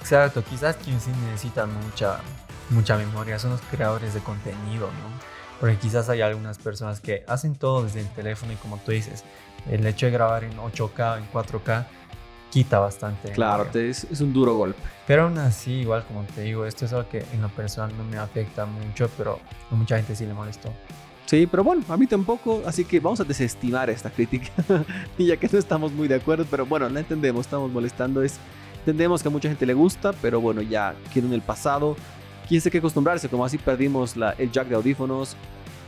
Exacto, 0.00 0.42
quizás 0.42 0.76
quien 0.76 1.00
sí 1.00 1.10
necesita 1.26 1.66
mucha, 1.66 2.20
mucha 2.70 2.96
memoria 2.96 3.38
son 3.38 3.50
los 3.50 3.60
creadores 3.70 4.14
de 4.14 4.20
contenido, 4.20 4.86
¿no? 4.86 5.38
Porque 5.60 5.76
quizás 5.76 6.08
hay 6.08 6.22
algunas 6.22 6.58
personas 6.58 7.00
que 7.00 7.24
hacen 7.26 7.54
todo 7.56 7.84
desde 7.84 8.00
el 8.00 8.08
teléfono 8.14 8.52
y 8.52 8.56
como 8.56 8.78
tú 8.78 8.92
dices, 8.92 9.24
el 9.70 9.86
hecho 9.86 10.06
de 10.06 10.12
grabar 10.12 10.44
en 10.44 10.56
8K, 10.56 11.18
en 11.18 11.30
4K, 11.30 11.86
quita 12.50 12.78
bastante. 12.78 13.32
Claro, 13.32 13.66
te, 13.66 13.90
es, 13.90 14.04
es, 14.04 14.20
un 14.20 14.32
duro 14.32 14.54
golpe. 14.56 14.80
Pero 15.06 15.24
aún 15.24 15.38
así, 15.38 15.72
igual 15.72 16.04
como 16.04 16.22
te 16.24 16.42
digo, 16.42 16.64
esto 16.66 16.84
es 16.84 16.92
algo 16.92 17.08
que 17.08 17.24
en 17.32 17.42
lo 17.42 17.48
personal 17.48 17.96
no 17.96 18.04
me 18.04 18.18
afecta 18.18 18.66
mucho, 18.66 19.10
pero 19.16 19.40
a 19.70 19.74
mucha 19.74 19.96
gente 19.96 20.14
sí 20.14 20.26
le 20.26 20.34
molestó. 20.34 20.72
Sí, 21.28 21.46
pero 21.46 21.62
bueno, 21.62 21.84
a 21.90 21.96
mí 21.98 22.06
tampoco, 22.06 22.62
así 22.64 22.86
que 22.86 23.00
vamos 23.00 23.20
a 23.20 23.24
desestimar 23.24 23.90
esta 23.90 24.08
crítica, 24.08 24.50
y 25.18 25.26
ya 25.26 25.36
que 25.36 25.46
no 25.52 25.58
estamos 25.58 25.92
muy 25.92 26.08
de 26.08 26.14
acuerdo, 26.14 26.46
pero 26.50 26.64
bueno, 26.64 26.88
la 26.88 27.00
entendemos, 27.00 27.42
estamos 27.42 27.70
molestando, 27.70 28.22
es, 28.22 28.38
entendemos 28.78 29.20
que 29.20 29.28
a 29.28 29.30
mucha 29.30 29.46
gente 29.46 29.66
le 29.66 29.74
gusta, 29.74 30.14
pero 30.22 30.40
bueno, 30.40 30.62
ya 30.62 30.94
quedó 31.12 31.26
en 31.26 31.34
el 31.34 31.42
pasado, 31.42 31.96
quién 32.48 32.62
sé 32.62 32.70
qué 32.70 32.78
acostumbrarse, 32.78 33.28
como 33.28 33.44
así 33.44 33.58
perdimos 33.58 34.16
la, 34.16 34.30
el 34.38 34.50
jack 34.50 34.68
de 34.68 34.76
audífonos, 34.76 35.36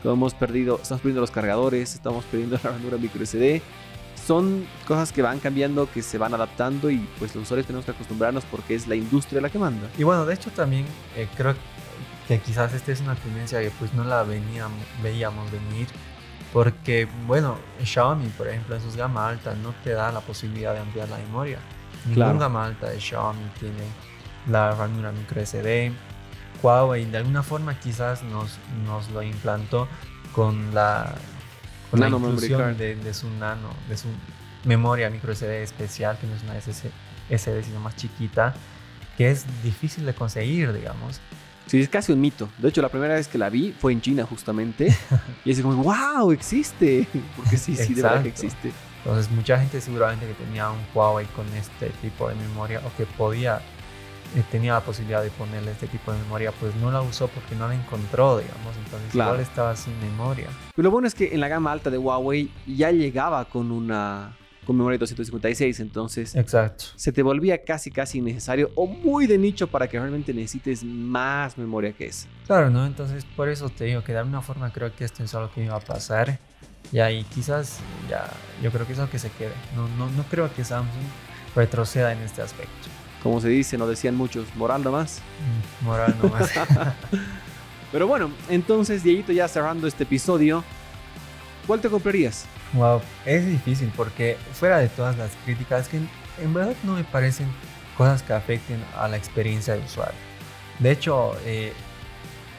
como 0.03 0.12
hemos 0.12 0.35
perdido, 0.35 0.79
estamos 0.83 1.01
perdiendo 1.01 1.23
los 1.23 1.31
cargadores, 1.31 1.94
estamos 1.94 2.23
perdiendo 2.27 2.59
la 2.62 2.73
ranura 2.73 2.99
micro 2.99 3.25
SD, 3.25 3.62
son 4.31 4.64
cosas 4.87 5.11
que 5.11 5.23
van 5.23 5.40
cambiando, 5.40 5.90
que 5.90 6.03
se 6.03 6.16
van 6.16 6.33
adaptando 6.33 6.88
y 6.88 6.99
pues 7.19 7.35
los 7.35 7.43
usuarios 7.43 7.66
tenemos 7.66 7.85
que 7.85 7.90
acostumbrarnos 7.90 8.45
porque 8.45 8.77
es 8.77 8.87
la 8.87 8.95
industria 8.95 9.40
la 9.40 9.51
que 9.51 9.59
manda. 9.59 9.88
Y 9.99 10.05
bueno, 10.05 10.25
de 10.25 10.35
hecho 10.35 10.53
también 10.53 10.87
eh, 11.16 11.27
creo 11.37 11.57
que 12.29 12.38
quizás 12.38 12.73
esta 12.73 12.93
es 12.93 13.01
una 13.01 13.16
tendencia 13.16 13.61
que 13.61 13.73
pues 13.73 13.93
no 13.93 14.05
la 14.05 14.23
veníamos, 14.23 14.79
veíamos 15.03 15.51
venir 15.51 15.88
porque 16.53 17.09
bueno, 17.27 17.57
Xiaomi 17.83 18.29
por 18.29 18.47
ejemplo 18.47 18.77
en 18.77 18.83
sus 18.83 18.95
gama 18.95 19.27
alta 19.27 19.53
no 19.57 19.75
te 19.83 19.95
da 19.95 20.12
la 20.12 20.21
posibilidad 20.21 20.75
de 20.75 20.79
ampliar 20.79 21.09
la 21.09 21.19
memoria. 21.19 21.59
Claro. 22.14 22.38
gama 22.38 22.66
alta 22.66 22.88
de 22.88 23.01
Xiaomi 23.01 23.51
tiene 23.59 23.83
la 24.47 24.77
ranura 24.77 25.11
micro 25.11 25.45
SD. 25.45 25.90
Huawei 26.62 27.05
de 27.05 27.19
alguna 27.19 27.43
forma 27.43 27.81
quizás 27.81 28.23
nos, 28.23 28.61
nos 28.87 29.11
lo 29.11 29.25
implantó 29.25 29.88
con 30.33 30.73
la 30.73 31.16
la 31.92 32.09
inclusión 32.09 32.76
de, 32.76 32.96
de, 32.96 33.14
su 33.14 33.29
nano, 33.31 33.70
de 33.88 33.96
su 33.96 34.09
memoria 34.64 35.11
micro 35.11 35.35
SD 35.35 35.62
especial, 35.62 36.18
que 36.18 36.26
no 36.26 36.35
es 36.35 36.42
una 36.42 36.61
SSD 36.61 37.64
sino 37.64 37.81
más 37.81 37.96
chiquita, 37.96 38.55
que 39.16 39.31
es 39.31 39.44
difícil 39.62 40.07
de 40.07 40.14
conseguir, 40.14 40.72
digamos. 40.72 41.20
Sí, 41.66 41.81
es 41.81 41.88
casi 41.88 42.12
un 42.12 42.20
mito. 42.20 42.48
De 42.59 42.68
hecho, 42.68 42.83
la 42.83 42.88
primera 42.88 43.14
vez 43.14 43.29
que 43.29 43.38
la 43.38 43.48
vi 43.48 43.72
fue 43.72 43.92
en 43.92 44.00
China 44.00 44.24
justamente. 44.24 44.92
y 45.44 45.53
es 45.53 45.61
como, 45.61 45.83
wow, 45.83 46.33
existe. 46.33 47.07
Porque 47.37 47.57
sí, 47.57 47.76
sí, 47.76 47.94
de 47.94 48.03
verdad 48.03 48.22
que 48.22 48.29
existe. 48.29 48.72
Entonces, 49.05 49.31
mucha 49.31 49.59
gente 49.59 49.81
seguramente 49.81 50.26
que 50.26 50.35
tenía 50.35 50.70
un 50.70 50.81
Huawei 50.92 51.26
con 51.26 51.46
este 51.55 51.90
tipo 52.03 52.29
de 52.29 52.35
memoria 52.35 52.83
o 52.85 52.96
que 52.96 53.07
podía 53.07 53.62
tenía 54.51 54.75
la 54.75 54.81
posibilidad 54.81 55.23
de 55.23 55.31
ponerle 55.31 55.73
este 55.73 55.87
tipo 55.87 56.12
de 56.12 56.19
memoria, 56.19 56.53
pues 56.53 56.75
no 56.77 56.90
la 56.90 57.03
usó 57.03 57.29
porque 57.29 57.55
no 57.55 57.69
la 57.69 57.75
encontró, 57.75 58.38
digamos. 58.38 58.77
Entonces 58.85 59.11
claro. 59.11 59.31
igual 59.31 59.43
estaba 59.43 59.77
sin 59.77 59.99
memoria. 60.01 60.49
Pero 60.75 60.87
lo 60.87 60.90
bueno 60.90 61.09
es 61.09 61.14
que 61.14 61.35
en 61.35 61.40
la 61.40 61.49
gama 61.49 61.73
alta 61.73 61.90
de 61.90 61.99
Huawei 61.99 62.51
ya 62.66 62.90
llegaba 62.90 63.45
con 63.45 63.71
una 63.71 64.37
con 64.66 64.77
memoria 64.77 64.97
de 64.97 65.01
256, 65.01 65.81
entonces 65.81 66.37
Exacto. 66.37 66.85
se 66.95 67.12
te 67.12 67.23
volvía 67.23 67.64
casi 67.64 67.90
casi 67.90 68.19
innecesario 68.19 68.71
o 68.77 68.87
muy 68.87 69.27
de 69.27 69.38
nicho 69.38 69.66
para 69.66 69.88
que 69.88 69.99
realmente 69.99 70.33
necesites 70.35 70.85
más 70.85 71.59
memoria 71.59 71.93
que 71.93 72.07
esa. 72.07 72.29
Claro, 72.47 72.71
¿no? 72.71 72.87
Entonces 72.87 73.25
por 73.25 73.49
eso 73.49 73.69
te 73.71 73.85
digo 73.87 74.05
que 74.05 74.12
de 74.12 74.19
alguna 74.19 74.43
forma 74.43 74.71
creo 74.73 74.95
que 74.95 75.05
esto 75.05 75.25
es 75.25 75.35
algo 75.35 75.51
que 75.53 75.64
iba 75.64 75.75
a 75.75 75.81
pasar. 75.81 76.38
Y 76.93 76.99
ahí 76.99 77.25
quizás 77.25 77.79
ya, 78.09 78.29
yo 78.62 78.71
creo 78.71 78.87
que 78.87 78.93
es 78.93 78.99
lo 78.99 79.09
que 79.09 79.19
se 79.19 79.31
quede. 79.31 79.53
No, 79.75 79.88
no, 79.97 80.11
no 80.11 80.23
creo 80.25 80.53
que 80.55 80.64
Samsung 80.64 81.05
retroceda 81.55 82.12
en 82.12 82.19
este 82.19 82.43
aspecto. 82.43 83.00
Como 83.23 83.41
se 83.41 83.49
dice, 83.49 83.77
nos 83.77 83.89
decían 83.89 84.17
muchos, 84.17 84.47
moral 84.57 84.83
nomás. 84.83 85.21
Mm, 85.83 85.85
moral 85.85 86.17
nomás. 86.23 86.51
Pero 87.93 88.07
bueno, 88.07 88.31
entonces, 88.49 89.03
Dieguito, 89.03 89.33
ya 89.33 89.49
cerrando 89.49 89.87
este 89.87 90.05
episodio, 90.05 90.65
¿cuál 91.67 91.81
te 91.81 91.89
comprarías? 91.89 92.47
Wow, 92.73 93.03
es 93.27 93.47
difícil 93.47 93.93
porque 93.97 94.37
fuera 94.53 94.79
de 94.79 94.89
todas 94.89 95.19
las 95.19 95.33
críticas, 95.45 95.89
que 95.89 95.97
en 95.97 96.55
verdad 96.55 96.75
no 96.85 96.95
me 96.95 97.05
parecen 97.05 97.49
cosas 97.97 98.23
que 98.23 98.33
afecten 98.33 98.83
a 98.97 99.09
la 99.09 99.17
experiencia 99.17 99.75
de 99.75 99.81
usuario. 99.81 100.19
De 100.79 100.93
hecho, 100.93 101.37
eh, 101.45 101.73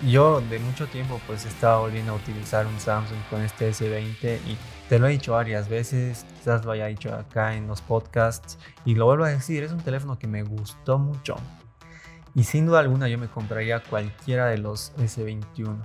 yo 0.07 0.41
de 0.41 0.59
mucho 0.59 0.87
tiempo 0.87 1.21
pues 1.27 1.45
estaba 1.45 1.79
volviendo 1.79 2.13
a 2.13 2.15
utilizar 2.15 2.65
un 2.65 2.79
Samsung 2.79 3.19
con 3.29 3.41
este 3.41 3.69
S20 3.69 4.39
y 4.47 4.57
te 4.89 4.99
lo 4.99 5.07
he 5.07 5.11
dicho 5.11 5.33
varias 5.33 5.69
veces, 5.69 6.25
quizás 6.37 6.65
lo 6.65 6.71
haya 6.71 6.87
dicho 6.87 7.13
acá 7.13 7.55
en 7.55 7.67
los 7.67 7.81
podcasts 7.81 8.57
y 8.83 8.95
lo 8.95 9.05
vuelvo 9.05 9.25
a 9.25 9.29
decir, 9.29 9.63
es 9.63 9.71
un 9.71 9.81
teléfono 9.81 10.17
que 10.17 10.27
me 10.27 10.43
gustó 10.43 10.97
mucho. 10.97 11.35
Y 12.33 12.43
sin 12.43 12.65
duda 12.65 12.79
alguna 12.79 13.09
yo 13.09 13.17
me 13.17 13.27
compraría 13.27 13.81
cualquiera 13.81 14.47
de 14.47 14.57
los 14.57 14.93
S21. 14.97 15.77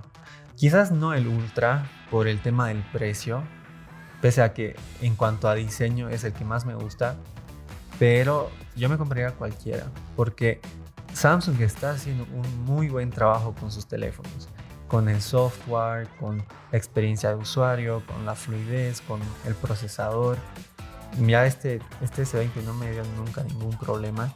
Quizás 0.55 0.91
no 0.91 1.13
el 1.13 1.27
Ultra 1.27 1.87
por 2.09 2.27
el 2.27 2.41
tema 2.41 2.69
del 2.69 2.81
precio, 2.91 3.43
pese 4.21 4.41
a 4.41 4.53
que 4.53 4.75
en 5.01 5.15
cuanto 5.15 5.47
a 5.47 5.55
diseño 5.55 6.09
es 6.09 6.23
el 6.23 6.33
que 6.33 6.45
más 6.45 6.65
me 6.65 6.73
gusta, 6.73 7.15
pero 7.99 8.49
yo 8.75 8.89
me 8.89 8.97
compraría 8.97 9.31
cualquiera 9.31 9.85
porque 10.15 10.61
Samsung 11.17 11.59
está 11.61 11.91
haciendo 11.91 12.25
un 12.25 12.65
muy 12.65 12.89
buen 12.89 13.09
trabajo 13.09 13.55
con 13.59 13.71
sus 13.71 13.87
teléfonos, 13.87 14.49
con 14.87 15.09
el 15.09 15.19
software, 15.19 16.07
con 16.19 16.37
la 16.71 16.77
experiencia 16.77 17.29
de 17.29 17.35
usuario, 17.37 18.03
con 18.05 18.23
la 18.23 18.35
fluidez, 18.35 19.01
con 19.01 19.19
el 19.47 19.55
procesador. 19.55 20.37
Ya 21.25 21.47
este, 21.47 21.79
este 22.01 22.21
S20 22.21 22.63
no 22.63 22.75
me 22.75 22.91
dio 22.91 23.03
nunca 23.17 23.43
ningún 23.43 23.75
problema 23.79 24.31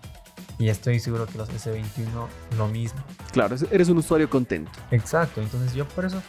y 0.58 0.70
estoy 0.70 1.00
seguro 1.00 1.28
que 1.28 1.38
los 1.38 1.50
S21 1.52 2.28
lo 2.58 2.68
mismo. 2.68 3.00
Claro, 3.32 3.56
eres 3.70 3.90
un 3.90 4.00
usuario 4.00 4.28
contento. 4.28 4.72
Exacto, 4.90 5.40
entonces 5.40 5.76
yo 5.76 5.88
por 5.88 6.06
eso, 6.06 6.20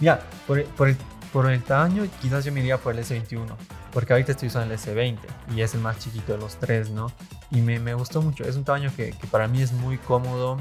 ya, 0.00 0.20
por, 0.48 0.64
por 0.64 0.88
el 0.88 0.96
por 1.32 1.50
el 1.50 1.62
tamaño, 1.62 2.06
quizás 2.20 2.44
yo 2.44 2.52
me 2.52 2.60
iría 2.60 2.78
por 2.78 2.94
el 2.94 3.04
S21, 3.04 3.46
porque 3.92 4.12
ahorita 4.12 4.32
estoy 4.32 4.48
usando 4.48 4.72
el 4.72 4.78
S20 4.78 5.18
y 5.54 5.62
es 5.62 5.74
el 5.74 5.80
más 5.80 5.98
chiquito 5.98 6.32
de 6.32 6.38
los 6.38 6.56
tres, 6.56 6.90
¿no? 6.90 7.10
Y 7.50 7.60
me, 7.60 7.78
me 7.78 7.94
gustó 7.94 8.22
mucho, 8.22 8.44
es 8.44 8.56
un 8.56 8.64
tamaño 8.64 8.92
que, 8.96 9.10
que, 9.10 9.26
para 9.26 9.48
mí 9.48 9.62
es 9.62 9.72
muy 9.72 9.98
cómodo. 9.98 10.58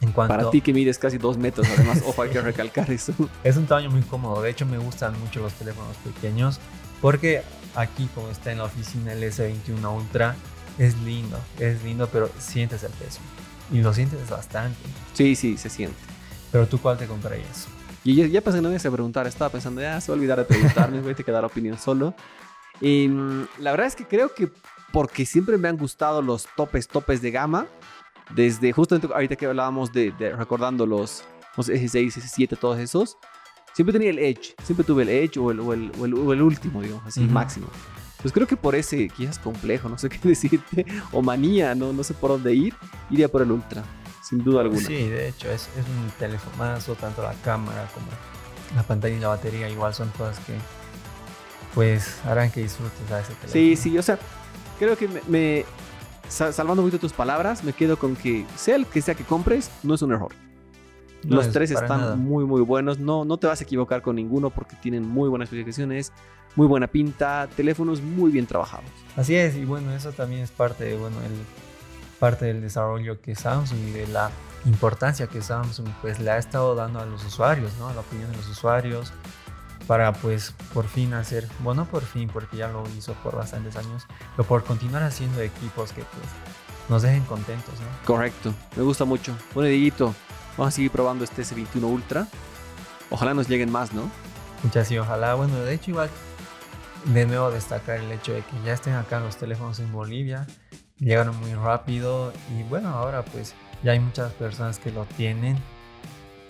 En 0.00 0.12
cuanto... 0.12 0.34
Para 0.34 0.50
ti 0.50 0.60
que 0.60 0.72
mides 0.72 0.98
casi 0.98 1.18
dos 1.18 1.36
metros, 1.36 1.66
además, 1.76 2.02
ojo, 2.06 2.22
hay 2.22 2.30
que 2.30 2.40
recalcar 2.40 2.90
eso. 2.90 3.12
Es 3.44 3.56
un 3.56 3.66
tamaño 3.66 3.90
muy 3.90 4.02
cómodo, 4.02 4.40
de 4.42 4.50
hecho 4.50 4.66
me 4.66 4.78
gustan 4.78 5.18
mucho 5.20 5.40
los 5.40 5.52
teléfonos 5.54 5.96
pequeños, 5.98 6.58
porque 7.00 7.42
aquí 7.74 8.08
como 8.14 8.28
está 8.28 8.52
en 8.52 8.58
la 8.58 8.64
oficina 8.64 9.12
el 9.12 9.22
S21 9.22 9.96
Ultra, 9.96 10.36
es 10.78 10.96
lindo, 11.00 11.38
es 11.58 11.82
lindo, 11.82 12.08
pero 12.08 12.30
sientes 12.38 12.82
el 12.82 12.92
peso. 12.92 13.20
Y 13.72 13.82
lo 13.82 13.92
sientes 13.92 14.28
bastante. 14.28 14.78
Sí, 15.12 15.36
sí, 15.36 15.56
se 15.56 15.68
siente. 15.68 15.96
Pero 16.50 16.66
tú 16.66 16.80
cuál 16.80 16.98
te 16.98 17.06
comprarías? 17.06 17.68
Y 18.02 18.14
ya, 18.14 18.26
ya 18.26 18.40
pensé 18.40 18.62
no 18.62 18.70
me 18.70 18.76
a 18.76 18.80
preguntar, 18.80 19.26
estaba 19.26 19.50
pensando, 19.50 19.80
ya 19.80 20.00
se 20.00 20.10
va 20.10 20.16
a 20.16 20.18
olvidar 20.18 20.38
de 20.38 20.44
preguntarme, 20.44 21.00
voy 21.02 21.12
a 21.12 21.14
quedar 21.14 21.44
opinión 21.44 21.78
solo. 21.78 22.14
Y 22.80 23.08
mm, 23.08 23.48
la 23.58 23.70
verdad 23.72 23.86
es 23.86 23.96
que 23.96 24.06
creo 24.06 24.34
que 24.34 24.50
porque 24.92 25.24
siempre 25.24 25.56
me 25.58 25.68
han 25.68 25.76
gustado 25.76 26.22
los 26.22 26.46
topes, 26.56 26.88
topes 26.88 27.22
de 27.22 27.30
gama, 27.30 27.66
desde 28.34 28.72
justamente 28.72 29.08
ahorita 29.12 29.36
que 29.36 29.46
hablábamos 29.46 29.92
de, 29.92 30.12
recordando 30.36 30.86
los, 30.86 31.24
los 31.56 31.68
S6, 31.68 32.16
S7, 32.16 32.58
todos 32.58 32.78
esos, 32.78 33.16
siempre 33.72 33.92
tenía 33.92 34.10
el 34.10 34.18
Edge, 34.18 34.54
siempre 34.62 34.84
tuve 34.84 35.02
el 35.04 35.08
Edge 35.08 35.38
o 35.38 35.50
el, 35.50 35.60
o 35.60 35.72
el, 35.72 35.92
o 35.96 36.32
el, 36.32 36.42
último, 36.42 36.82
digamos, 36.82 37.06
así, 37.06 37.20
máximo. 37.20 37.68
Pues 38.20 38.34
creo 38.34 38.46
que 38.46 38.56
por 38.56 38.74
ese, 38.74 39.08
quizás 39.08 39.38
complejo, 39.38 39.88
no 39.88 39.96
sé 39.96 40.08
qué 40.08 40.18
decirte, 40.28 40.84
o 41.12 41.22
manía, 41.22 41.74
no, 41.74 41.92
no 41.92 42.02
sé 42.02 42.14
por 42.14 42.30
dónde 42.30 42.54
ir, 42.54 42.74
iría 43.10 43.28
por 43.28 43.42
el 43.42 43.52
Ultra 43.52 43.84
sin 44.30 44.44
duda 44.44 44.60
alguna. 44.60 44.86
Sí, 44.86 45.08
de 45.08 45.28
hecho, 45.28 45.50
es, 45.50 45.68
es 45.76 45.84
un 45.86 46.10
telefonazo, 46.18 46.94
tanto 46.94 47.20
la 47.22 47.34
cámara 47.42 47.88
como 47.92 48.06
la 48.76 48.84
pantalla 48.84 49.16
y 49.16 49.18
la 49.18 49.28
batería, 49.28 49.68
igual 49.68 49.92
son 49.92 50.08
cosas 50.10 50.38
que 50.46 50.54
pues 51.74 52.18
harán 52.24 52.50
que 52.50 52.62
disfrutes 52.62 53.10
a 53.10 53.20
ese 53.20 53.34
teléfono. 53.34 53.52
Sí, 53.52 53.76
sí, 53.76 53.98
o 53.98 54.02
sea, 54.02 54.18
creo 54.78 54.96
que 54.96 55.08
me, 55.28 55.64
salvando 56.28 56.82
un 56.82 56.88
poquito 56.88 57.00
tus 57.00 57.12
palabras, 57.12 57.64
me 57.64 57.72
quedo 57.72 57.98
con 57.98 58.16
que 58.16 58.46
sea 58.56 58.76
el 58.76 58.86
que 58.86 59.02
sea 59.02 59.14
que 59.14 59.24
compres, 59.24 59.70
no 59.82 59.94
es 59.94 60.02
un 60.02 60.12
error. 60.12 60.32
Los 61.22 61.50
tres 61.50 61.70
están 61.70 62.18
muy, 62.18 62.46
muy 62.46 62.62
buenos. 62.62 62.98
No, 62.98 63.26
no 63.26 63.36
te 63.36 63.46
vas 63.46 63.60
a 63.60 63.64
equivocar 63.64 64.00
con 64.00 64.16
ninguno 64.16 64.48
porque 64.48 64.74
tienen 64.76 65.06
muy 65.06 65.28
buenas 65.28 65.48
especificaciones, 65.48 66.12
muy 66.56 66.66
buena 66.66 66.86
pinta, 66.86 67.46
teléfonos 67.54 68.00
muy 68.00 68.32
bien 68.32 68.46
trabajados. 68.46 68.88
Así 69.16 69.36
es, 69.36 69.54
y 69.54 69.66
bueno, 69.66 69.92
eso 69.92 70.12
también 70.12 70.40
es 70.40 70.50
parte 70.50 70.84
de, 70.84 70.96
bueno, 70.96 71.16
el 71.18 71.32
parte 72.18 72.44
del 72.44 72.60
desarrollo 72.60 73.20
que 73.20 73.34
Samsung 73.34 73.78
y 73.88 73.90
de 73.92 74.06
la 74.06 74.30
importancia 74.66 75.26
que 75.26 75.40
Samsung 75.40 75.88
pues 76.02 76.20
le 76.20 76.30
ha 76.30 76.38
estado 76.38 76.74
dando 76.74 77.00
a 77.00 77.06
los 77.06 77.24
usuarios, 77.24 77.72
¿no? 77.78 77.88
A 77.88 77.94
la 77.94 78.00
opinión 78.00 78.30
de 78.30 78.36
los 78.36 78.48
usuarios 78.48 79.12
para 79.90 80.12
pues 80.12 80.54
por 80.72 80.86
fin 80.86 81.14
hacer, 81.14 81.48
bueno, 81.64 81.84
por 81.84 82.04
fin 82.04 82.30
porque 82.32 82.56
ya 82.56 82.68
lo 82.68 82.84
hizo 82.96 83.12
por 83.24 83.34
bastantes 83.34 83.74
años, 83.74 84.06
pero 84.36 84.46
por 84.46 84.62
continuar 84.62 85.02
haciendo 85.02 85.40
equipos 85.40 85.92
que 85.92 86.02
pues 86.02 86.26
nos 86.88 87.02
dejen 87.02 87.24
contentos, 87.24 87.74
¿no? 87.80 88.06
Correcto, 88.06 88.54
me 88.76 88.84
gusta 88.84 89.04
mucho. 89.04 89.36
Bueno, 89.52 89.68
Dieguito, 89.68 90.14
vamos 90.56 90.72
a 90.72 90.76
seguir 90.76 90.92
probando 90.92 91.24
este 91.24 91.42
S21 91.42 91.82
Ultra. 91.82 92.28
Ojalá 93.10 93.34
nos 93.34 93.48
lleguen 93.48 93.72
más, 93.72 93.92
¿no? 93.92 94.08
Muchas 94.62 94.86
sí, 94.86 94.96
ojalá. 94.96 95.34
Bueno, 95.34 95.56
de 95.56 95.74
hecho 95.74 95.90
igual 95.90 96.08
de 97.06 97.26
nuevo 97.26 97.50
destacar 97.50 97.98
el 97.98 98.12
hecho 98.12 98.32
de 98.32 98.42
que 98.42 98.62
ya 98.64 98.74
estén 98.74 98.94
acá 98.94 99.18
los 99.18 99.38
teléfonos 99.38 99.80
en 99.80 99.90
Bolivia 99.90 100.46
llegaron 100.98 101.36
muy 101.40 101.52
rápido 101.54 102.32
y 102.56 102.62
bueno, 102.62 102.90
ahora 102.90 103.24
pues 103.24 103.54
ya 103.82 103.90
hay 103.90 103.98
muchas 103.98 104.32
personas 104.34 104.78
que 104.78 104.92
lo 104.92 105.04
tienen. 105.04 105.58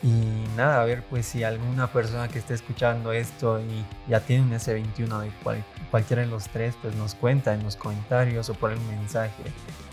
Y 0.03 0.47
nada, 0.57 0.81
a 0.81 0.85
ver 0.87 1.03
pues 1.03 1.27
si 1.27 1.45
alguna 1.45 1.87
persona 1.87 2.29
que 2.29 2.39
esté 2.39 2.55
escuchando 2.55 3.13
esto 3.13 3.61
y 3.61 3.85
ya 4.09 4.21
tiene 4.21 4.45
un 4.45 4.51
S21 4.51 5.21
de 5.21 5.31
cualquiera 5.91 6.23
de 6.23 6.29
los 6.29 6.49
tres, 6.49 6.75
pues 6.81 6.95
nos 6.95 7.15
cuenta 7.15 7.53
en 7.53 7.63
los 7.63 7.77
comentarios 7.77 8.49
o 8.49 8.55
por 8.55 8.73
un 8.73 8.89
mensaje 8.89 9.43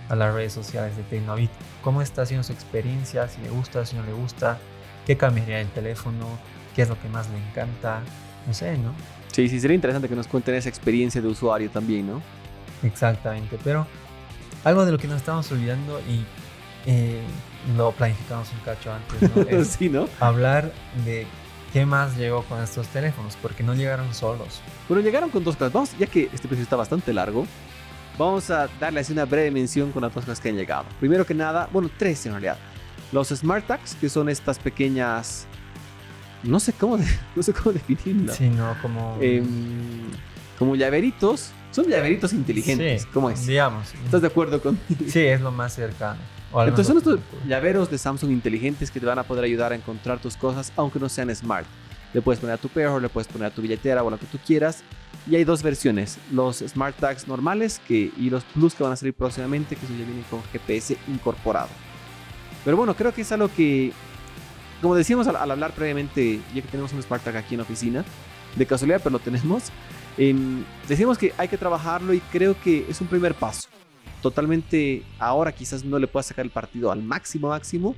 a 0.08 0.16
las 0.16 0.34
redes 0.34 0.54
sociales 0.54 0.96
de 0.96 1.04
Tecnovit. 1.04 1.52
Cómo 1.84 2.02
está 2.02 2.22
haciendo 2.22 2.44
su 2.44 2.54
experiencia, 2.54 3.28
si 3.28 3.42
le 3.42 3.50
gusta, 3.50 3.86
si 3.86 3.98
no 3.98 4.04
le 4.04 4.14
gusta, 4.14 4.58
qué 5.06 5.18
cambiaría 5.18 5.60
el 5.60 5.68
teléfono, 5.70 6.26
qué 6.74 6.84
es 6.84 6.90
lo 6.90 7.00
que 7.02 7.10
más 7.10 7.30
le 7.30 7.38
encanta, 7.38 8.02
no 8.46 8.54
sé, 8.54 8.78
¿no? 8.78 8.94
Sí, 9.34 9.50
sí, 9.50 9.60
sería 9.60 9.76
interesante 9.76 10.08
que 10.08 10.16
nos 10.16 10.28
cuenten 10.28 10.56
esa 10.56 10.70
experiencia 10.70 11.22
de 11.22 11.28
usuario 11.28 11.70
también, 11.70 12.08
¿no? 12.08 12.22
Exactamente, 12.82 13.58
pero 13.62 13.86
algo 14.64 14.86
de 14.86 14.92
lo 14.94 14.98
que 14.98 15.08
nos 15.08 15.18
estamos 15.18 15.52
olvidando 15.52 16.00
y 16.02 16.26
eh, 16.88 17.22
lo 17.76 17.92
planificamos 17.92 18.50
un 18.54 18.60
cacho 18.60 18.92
antes, 18.94 19.36
¿no? 19.36 19.64
sí, 19.66 19.90
¿no? 19.90 20.08
Hablar 20.22 20.72
de 21.06 21.28
qué 21.74 21.86
más 21.86 22.16
llegó 22.16 22.44
con 22.44 22.64
estos 22.64 22.88
teléfonos, 22.88 23.38
porque 23.42 23.62
no 23.62 23.76
llegaron 23.76 24.14
solos. 24.14 24.62
Bueno, 24.88 25.04
llegaron 25.04 25.30
con 25.30 25.44
dos 25.44 25.58
cosas. 25.58 25.74
Vamos, 25.74 25.98
ya 26.00 26.08
que 26.08 26.30
este 26.34 26.48
precio 26.48 26.64
está 26.64 26.78
bastante 26.78 27.14
largo, 27.14 27.46
vamos 28.18 28.50
a 28.50 28.70
darle 28.80 29.02
así 29.02 29.12
una 29.12 29.26
breve 29.26 29.52
mención 29.52 29.92
con 29.92 30.02
las 30.02 30.14
dos 30.14 30.24
cosas 30.24 30.40
que 30.40 30.48
han 30.48 30.56
llegado. 30.56 30.86
Primero 31.00 31.26
que 31.26 31.34
nada, 31.34 31.70
bueno, 31.74 31.90
tres 31.98 32.26
en 32.26 32.32
realidad. 32.32 32.58
Los 33.12 33.30
Smart 33.30 33.68
Tags, 33.68 33.96
que 33.96 34.08
son 34.08 34.30
estas 34.30 34.58
pequeñas. 34.58 35.46
No 36.44 36.62
sé 36.62 36.72
cómo, 36.72 36.98
no 37.36 37.44
sé 37.44 37.52
cómo 37.52 37.74
definirlo. 37.74 38.34
Sí, 38.34 38.50
no, 38.50 38.76
como. 38.82 39.18
Em, 39.20 40.06
como 40.58 40.76
llaveritos 40.76 41.52
son 41.72 41.88
llaveritos 41.88 42.32
inteligentes. 42.32 43.06
¿Cómo 43.08 43.30
es? 43.30 43.46
Digamos. 43.46 43.94
¿Estás 44.06 44.22
de 44.22 44.28
acuerdo 44.28 44.62
con.? 44.62 44.80
Sí, 45.08 45.20
es 45.20 45.42
lo 45.42 45.52
más 45.52 45.74
cercano. 45.76 46.20
Entonces 46.54 46.88
son 46.88 46.98
estos 46.98 47.20
llaveros 47.48 47.92
de 47.92 47.98
Samsung 47.98 48.32
inteligentes 48.32 48.90
que 48.90 49.00
te 49.00 49.06
van 49.06 49.20
a 49.20 49.24
poder 49.24 49.44
ayudar 49.44 49.74
a 49.74 49.76
encontrar 49.76 50.20
tus 50.20 50.38
cosas, 50.38 50.72
aunque 50.76 51.00
no 51.00 51.10
sean 51.10 51.34
smart. 51.36 51.66
Le 52.14 52.22
puedes 52.22 52.40
poner 52.40 52.56
a 52.56 52.58
tu 52.58 52.70
perro, 52.70 53.00
le 53.00 53.10
puedes 53.10 53.28
poner 53.28 53.48
a 53.48 53.52
tu 53.52 53.62
billetera 53.62 54.04
o 54.04 54.10
lo 54.10 54.18
que 54.18 54.26
tú 54.26 54.40
quieras. 54.46 54.84
Y 55.30 55.36
hay 55.36 55.44
dos 55.44 55.62
versiones: 55.62 56.18
los 56.32 56.60
Smart 56.60 56.96
Tags 56.96 57.28
normales 57.28 57.82
que, 57.86 58.12
y 58.18 58.30
los 58.30 58.44
Plus 58.46 58.74
que 58.74 58.84
van 58.84 58.94
a 58.94 58.96
salir 58.96 59.14
próximamente, 59.14 59.76
que 59.76 59.82
ya 59.88 59.94
vienen 59.94 60.24
con 60.30 60.42
GPS 60.52 60.98
incorporado. 61.08 61.70
Pero 62.64 62.78
bueno, 62.78 62.96
creo 62.96 63.14
que 63.14 63.22
es 63.22 63.32
algo 63.32 63.50
que, 63.54 63.92
como 64.82 64.96
decíamos 64.96 65.28
al, 65.28 65.36
al 65.36 65.52
hablar 65.52 65.74
previamente, 65.74 66.40
ya 66.54 66.62
que 66.62 66.68
tenemos 66.70 66.94
un 66.94 67.04
Smart 67.04 67.24
Tag 67.24 67.36
aquí 67.36 67.56
en 67.56 67.60
la 67.60 67.64
oficina, 67.64 68.06
de 68.56 68.66
casualidad, 68.66 69.02
pero 69.04 69.12
lo 69.12 69.20
tenemos. 69.20 69.66
Em, 70.18 70.64
decimos 70.88 71.18
que 71.18 71.34
hay 71.38 71.48
que 71.48 71.58
trabajarlo 71.58 72.14
y 72.14 72.20
creo 72.20 72.60
que 72.60 72.86
es 72.90 73.00
un 73.02 73.08
primer 73.08 73.36
paso. 73.36 73.68
Totalmente 74.28 75.04
ahora 75.20 75.54
quizás 75.54 75.86
no 75.86 75.98
le 75.98 76.06
pueda 76.06 76.22
sacar 76.22 76.44
el 76.44 76.52
partido 76.52 76.92
al 76.92 77.02
máximo 77.02 77.48
máximo, 77.48 77.96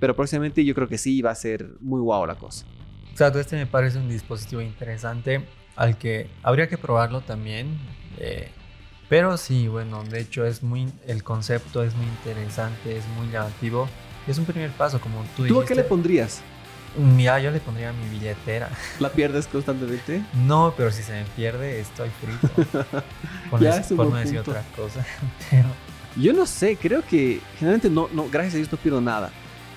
pero 0.00 0.16
próximamente 0.16 0.64
yo 0.64 0.74
creo 0.74 0.88
que 0.88 0.98
sí 0.98 1.22
va 1.22 1.30
a 1.30 1.36
ser 1.36 1.68
muy 1.78 2.00
guau 2.00 2.26
la 2.26 2.34
cosa. 2.34 2.66
Exacto, 3.12 3.38
este 3.38 3.54
me 3.54 3.66
parece 3.66 3.98
un 3.98 4.08
dispositivo 4.08 4.60
interesante 4.60 5.46
al 5.76 5.98
que 5.98 6.28
habría 6.42 6.68
que 6.68 6.78
probarlo 6.78 7.20
también. 7.20 7.78
Eh, 8.18 8.48
pero 9.08 9.36
sí, 9.36 9.68
bueno, 9.68 10.02
de 10.02 10.18
hecho 10.18 10.44
es 10.44 10.64
muy, 10.64 10.92
el 11.06 11.22
concepto 11.22 11.84
es 11.84 11.94
muy 11.94 12.06
interesante, 12.06 12.96
es 12.96 13.06
muy 13.16 13.30
llamativo. 13.30 13.88
Es 14.26 14.36
un 14.38 14.44
primer 14.44 14.70
paso, 14.72 15.00
como 15.00 15.22
tú 15.36 15.44
dijiste. 15.44 15.60
¿Tú 15.60 15.64
qué 15.64 15.74
le 15.76 15.84
pondrías? 15.84 16.42
Mira, 16.96 17.40
yo 17.40 17.50
le 17.50 17.60
pondría 17.60 17.92
mi 17.92 18.08
billetera. 18.08 18.68
¿La 19.00 19.10
pierdes 19.10 19.46
constantemente? 19.46 20.22
No, 20.34 20.74
pero 20.76 20.90
si 20.90 21.02
se 21.02 21.12
me 21.12 21.24
pierde, 21.36 21.80
estoy 21.80 22.10
frito. 22.20 22.48
Por, 23.50 23.60
Ya, 23.60 23.70
no- 23.70 23.76
es 23.76 23.90
un 23.90 23.96
por 23.96 24.06
no 24.10 24.16
decir 24.16 24.36
punto. 24.42 24.50
otra 24.50 24.62
cosa. 24.76 25.04
Pero, 25.50 25.68
Yo 26.16 26.32
no 26.32 26.44
sé, 26.46 26.76
creo 26.76 27.02
que 27.06 27.40
generalmente 27.58 27.88
no, 27.90 28.08
no, 28.12 28.28
gracias 28.28 28.54
a 28.54 28.56
Dios 28.58 28.72
no 28.72 28.78
pierdo 28.78 29.00
nada. 29.00 29.30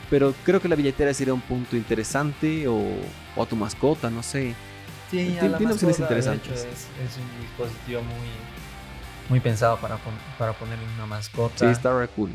Pero 0.09 0.33
creo 0.43 0.61
que 0.61 0.67
la 0.67 0.75
billetera 0.75 1.13
sería 1.13 1.33
un 1.33 1.41
punto 1.41 1.75
interesante 1.75 2.67
o, 2.67 2.77
o 3.35 3.43
a 3.43 3.45
tu 3.45 3.55
mascota, 3.55 4.09
no 4.09 4.21
sé. 4.21 4.53
sí, 5.09 5.17
Tiene- 5.17 5.39
a 5.39 5.47
la 5.47 5.57
tiene 5.57 5.73
opciones 5.73 5.99
interesantes. 5.99 6.59
hecho, 6.61 6.69
es, 6.69 6.87
es 7.09 7.17
un 7.17 7.41
dispositivo 7.41 8.01
muy, 8.01 8.27
muy 9.29 9.39
pensado 9.39 9.77
para, 9.77 9.95
pon- 9.97 10.13
para 10.37 10.53
ponerle 10.53 10.85
una 10.95 11.05
mascota. 11.05 11.57
Sí, 11.59 11.65
está 11.67 11.97
re 11.97 12.07
cool. 12.09 12.31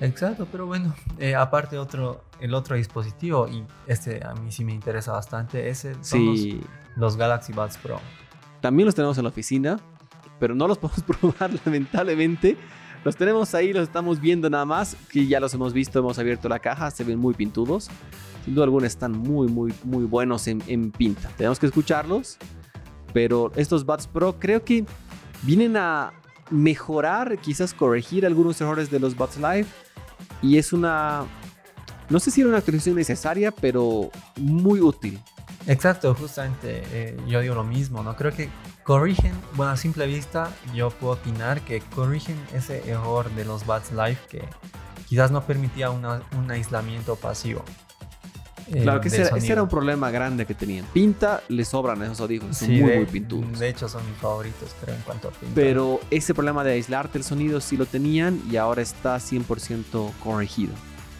Exacto, 0.00 0.46
pero 0.50 0.66
bueno, 0.66 0.92
eh, 1.20 1.34
aparte 1.36 1.78
otro, 1.78 2.20
el 2.44 2.52
otro 2.54 2.76
dispositivo, 2.76 3.48
y 3.48 3.64
este 3.86 4.22
a 4.22 4.34
mí 4.34 4.52
sí 4.52 4.64
me 4.64 4.72
interesa 4.74 5.12
bastante, 5.12 5.70
ese 5.70 5.94
son 5.94 6.02
Sí, 6.36 6.60
los, 6.90 6.96
los 6.96 7.16
Galaxy 7.16 7.54
Buds 7.54 7.78
Pro. 7.78 7.98
también 8.60 8.84
los 8.84 8.94
tenemos 8.94 9.16
en 9.16 9.24
la 9.24 9.30
oficina, 9.30 9.80
pero 10.38 10.54
no 10.54 10.68
los 10.68 10.76
podemos 10.82 11.02
probar 11.02 11.50
lamentablemente. 11.64 12.58
Los 13.02 13.16
tenemos 13.16 13.54
ahí, 13.54 13.72
los 13.72 13.82
estamos 13.84 14.20
viendo 14.20 14.48
nada 14.50 14.64
más, 14.66 14.94
que 15.10 15.26
ya 15.26 15.40
los 15.40 15.52
hemos 15.54 15.72
visto, 15.72 15.98
hemos 15.98 16.18
abierto 16.18 16.48
la 16.50 16.58
caja, 16.58 16.90
se 16.90 17.02
ven 17.04 17.18
muy 17.18 17.32
pintudos. 17.34 17.88
Sin 18.44 18.54
duda 18.54 18.64
alguna 18.64 18.86
están 18.86 19.12
muy, 19.12 19.48
muy, 19.48 19.72
muy 19.82 20.04
buenos 20.04 20.46
en, 20.46 20.62
en 20.66 20.90
pinta. 20.90 21.30
Tenemos 21.36 21.58
que 21.58 21.66
escucharlos, 21.66 22.36
pero 23.14 23.52
estos 23.56 23.86
Buds 23.86 24.06
Pro 24.06 24.38
creo 24.38 24.64
que 24.64 24.84
vienen 25.42 25.76
a 25.78 26.12
mejorar, 26.50 27.38
quizás 27.38 27.72
corregir 27.72 28.26
algunos 28.26 28.60
errores 28.60 28.90
de 28.90 29.00
los 29.00 29.16
Buds 29.16 29.36
Live. 29.38 29.66
Y 30.42 30.58
es 30.58 30.72
una, 30.72 31.24
no 32.10 32.20
sé 32.20 32.30
si 32.30 32.40
era 32.40 32.48
una 32.48 32.58
actualización 32.58 32.96
necesaria, 32.96 33.50
pero 33.50 34.10
muy 34.36 34.80
útil. 34.80 35.20
Exacto, 35.66 36.14
justamente 36.14 36.82
eh, 36.92 37.16
yo 37.26 37.40
digo 37.40 37.54
lo 37.54 37.64
mismo, 37.64 38.02
¿no? 38.02 38.16
Creo 38.16 38.32
que 38.32 38.50
corrigen, 38.82 39.32
bueno, 39.54 39.72
a 39.72 39.76
simple 39.76 40.06
vista 40.06 40.50
yo 40.74 40.90
puedo 40.90 41.14
opinar 41.14 41.60
que 41.62 41.80
corrigen 41.80 42.36
ese 42.52 42.88
error 42.90 43.30
de 43.30 43.44
los 43.46 43.64
Buds 43.64 43.90
Live 43.92 44.18
que 44.30 44.44
quizás 45.08 45.30
no 45.30 45.42
permitía 45.46 45.90
una- 45.90 46.22
un 46.36 46.50
aislamiento 46.50 47.16
pasivo. 47.16 47.64
eh, 48.66 48.80
Claro 48.82 49.00
que 49.02 49.08
ese, 49.08 49.30
era 49.52 49.62
un 49.62 49.68
problema 49.68 50.10
grande 50.10 50.46
que 50.46 50.54
tenían. 50.54 50.86
Pinta, 50.92 51.42
le 51.48 51.64
sobran 51.66 52.02
esos 52.02 52.18
audífonos, 52.20 52.56
son 52.56 52.68
Sí, 52.68 52.80
muy, 52.80 52.90
de, 52.90 52.96
muy 52.96 53.06
pintudos. 53.06 53.58
de 53.58 53.68
hecho 53.68 53.88
son 53.90 54.06
mis 54.08 54.16
favoritos, 54.18 54.70
creo, 54.82 54.94
en 54.94 55.02
cuanto 55.02 55.28
a 55.28 55.30
pinta. 55.32 55.54
Pero 55.54 56.00
ese 56.10 56.32
problema 56.34 56.64
de 56.64 56.72
aislarte 56.72 57.18
el 57.18 57.24
sonido 57.24 57.60
sí 57.60 57.76
lo 57.76 57.84
tenían 57.86 58.40
y 58.50 58.56
ahora 58.56 58.80
está 58.80 59.18
100% 59.20 60.12
corregido. 60.22 60.72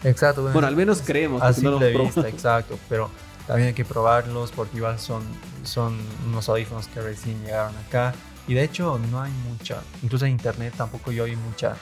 Exacto. 0.09 0.43
Bueno, 0.51 0.67
al 0.67 0.75
menos 0.75 1.01
creemos, 1.05 1.41
A 1.41 1.47
porque 1.47 1.61
no 1.63 1.79
probamos. 1.79 2.15
vista, 2.15 2.27
exacto. 2.29 2.77
Pero 2.89 3.09
también 3.47 3.69
hay 3.69 3.73
que 3.73 3.85
probarlos 3.85 4.51
porque 4.51 4.77
igual 4.77 4.99
son, 4.99 5.23
son 5.63 5.97
unos 6.27 6.47
audífonos 6.49 6.87
que 6.87 7.01
recién 7.01 7.41
llegaron 7.43 7.75
acá. 7.87 8.13
Y 8.47 8.53
de 8.53 8.63
hecho 8.63 8.99
no 9.11 9.21
hay 9.21 9.31
mucha, 9.49 9.81
incluso 10.03 10.25
en 10.25 10.31
internet 10.33 10.73
tampoco 10.77 11.11
yo 11.11 11.25
vi 11.25 11.35
mucha, 11.35 11.75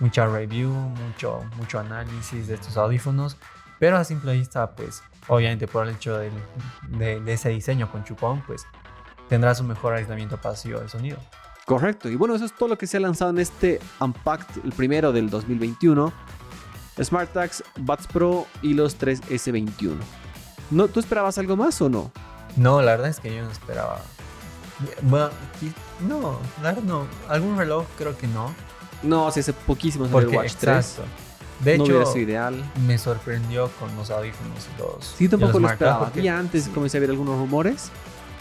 mucha 0.00 0.26
review, 0.26 0.70
mucho, 0.70 1.42
mucho 1.56 1.78
análisis 1.78 2.46
de 2.48 2.54
estos 2.54 2.76
audífonos. 2.78 3.36
Pero 3.78 3.96
a 3.98 4.04
simple 4.04 4.32
vista, 4.32 4.70
pues 4.70 5.02
obviamente 5.28 5.68
por 5.68 5.86
el 5.86 5.94
hecho 5.94 6.16
del- 6.18 6.32
de, 6.88 7.20
de 7.20 7.32
ese 7.34 7.50
diseño 7.50 7.92
con 7.92 8.02
chupón, 8.04 8.42
pues 8.46 8.64
tendrás 9.28 9.60
un 9.60 9.66
mejor 9.68 9.92
aislamiento 9.94 10.38
pasivo 10.38 10.80
del 10.80 10.88
sonido. 10.88 11.18
Correcto. 11.66 12.08
Y 12.08 12.16
bueno, 12.16 12.34
eso 12.34 12.46
es 12.46 12.54
todo 12.54 12.70
lo 12.70 12.78
que 12.78 12.86
se 12.86 12.96
ha 12.96 13.00
lanzado 13.00 13.30
en 13.30 13.38
este 13.40 13.78
Unpacked, 14.00 14.64
el 14.64 14.72
primero 14.72 15.12
del 15.12 15.28
2021. 15.28 16.10
SmartTags, 17.02 17.64
Buds 17.78 18.06
Pro 18.06 18.46
y 18.62 18.74
los 18.74 18.96
3 18.96 19.22
S21. 19.22 19.96
¿No, 20.70 20.88
¿Tú 20.88 21.00
esperabas 21.00 21.38
algo 21.38 21.56
más 21.56 21.80
o 21.80 21.88
no? 21.88 22.10
No, 22.56 22.82
la 22.82 22.92
verdad 22.92 23.08
es 23.08 23.20
que 23.20 23.34
yo 23.34 23.42
no 23.42 23.50
esperaba. 23.50 24.00
Bueno, 25.02 25.30
no, 26.06 26.38
la 26.62 26.72
verdad 26.72 26.82
no. 26.82 27.06
Algún 27.28 27.56
reloj 27.56 27.86
creo 27.96 28.16
que 28.16 28.26
no. 28.26 28.54
No, 29.02 29.30
si 29.30 29.40
hace 29.40 29.52
poquísimo 29.52 30.06
el 30.06 30.28
Watch 30.28 30.54
3. 30.54 30.76
exacto. 30.76 31.02
De 31.60 31.76
no 31.76 31.84
hecho, 31.84 32.16
ideal. 32.16 32.54
me 32.86 32.98
sorprendió 32.98 33.68
con 33.80 33.94
los 33.96 34.10
audífonos 34.10 34.68
y 34.76 34.80
los. 34.80 35.04
Sí, 35.04 35.28
tampoco 35.28 35.54
los 35.54 35.62
lo 35.62 35.68
esperaba. 35.70 36.10
Día 36.10 36.38
antes 36.38 36.64
sí. 36.64 36.70
comencé 36.70 36.98
a 36.98 37.00
ver 37.00 37.10
algunos 37.10 37.36
rumores, 37.36 37.90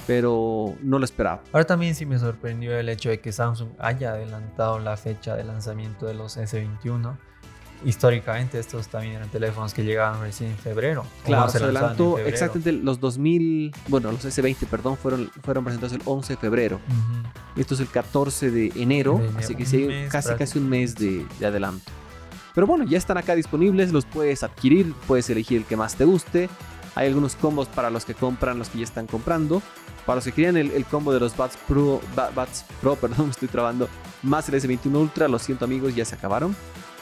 pero 0.06 0.76
no 0.84 1.00
lo 1.00 1.06
esperaba. 1.06 1.42
Ahora 1.52 1.66
también 1.66 1.96
sí 1.96 2.06
me 2.06 2.20
sorprendió 2.20 2.78
el 2.78 2.90
hecho 2.90 3.10
de 3.10 3.20
que 3.20 3.32
Samsung 3.32 3.70
haya 3.80 4.12
adelantado 4.12 4.78
la 4.78 4.98
fecha 4.98 5.36
de 5.36 5.44
lanzamiento 5.44 6.06
de 6.06 6.14
los 6.14 6.38
S21. 6.38 7.18
Históricamente 7.86 8.60
estos 8.60 8.88
también 8.88 9.14
eran 9.16 9.30
teléfonos 9.30 9.74
que 9.74 9.84
llegaban 9.84 10.20
recién 10.22 10.52
en 10.52 10.58
febrero. 10.58 11.06
Claro, 11.24 11.44
se 11.50 11.58
adelantó 11.64 12.16
exactamente 12.28 12.72
los 12.72 13.00
2000, 13.00 13.72
bueno, 13.88 14.12
los 14.12 14.26
S20, 14.26 14.66
perdón, 14.68 14.98
fueron, 14.98 15.30
fueron 15.44 15.64
presentados 15.64 15.94
el 15.94 16.02
11 16.06 16.34
de 16.34 16.38
febrero. 16.38 16.80
Esto 17.56 17.76
es 17.76 17.80
el 17.80 17.88
14 17.88 18.52
de 18.52 18.72
enero, 18.76 19.20
De 19.20 19.40
así 19.40 19.56
que 19.56 19.66
sí, 19.66 19.78
mes 19.86 20.12
casi, 20.12 20.30
casi 20.40 20.60
un 20.60 20.70
mes 20.70 20.96
de, 20.96 21.26
de 21.40 21.46
adelanto. 21.46 21.92
Pero 22.56 22.66
bueno, 22.66 22.84
ya 22.86 22.98
están 22.98 23.18
acá 23.18 23.36
disponibles, 23.36 23.92
los 23.92 24.06
puedes 24.06 24.42
adquirir, 24.44 24.94
puedes 25.08 25.30
elegir 25.30 25.60
el 25.60 25.66
que 25.66 25.78
más 25.78 25.96
te 25.96 26.06
guste. 26.06 26.50
Hay 26.96 27.08
algunos 27.08 27.36
combos 27.36 27.68
para 27.68 27.92
los 27.92 28.06
que 28.06 28.16
compran, 28.16 28.58
los 28.58 28.70
que 28.70 28.80
ya 28.80 28.84
están 28.86 29.06
comprando. 29.06 29.62
Para 30.08 30.16
los 30.16 30.24
que 30.26 30.32
querían 30.32 30.58
el, 30.58 30.72
el 30.72 30.84
combo 30.86 31.14
de 31.14 31.20
los 31.20 31.38
Buds 31.38 31.58
Pro, 31.68 32.02
Ba- 32.16 32.32
Buds 32.34 32.66
Pro, 32.82 32.96
perdón, 33.00 33.26
me 33.28 33.32
estoy 33.32 33.48
trabando, 33.50 33.88
más 34.24 34.50
el 34.50 34.56
S21 34.56 34.96
Ultra, 34.96 35.28
lo 35.28 35.38
siento 35.38 35.66
amigos, 35.66 35.94
ya 35.96 36.06
se 36.06 36.16
acabaron. 36.16 36.56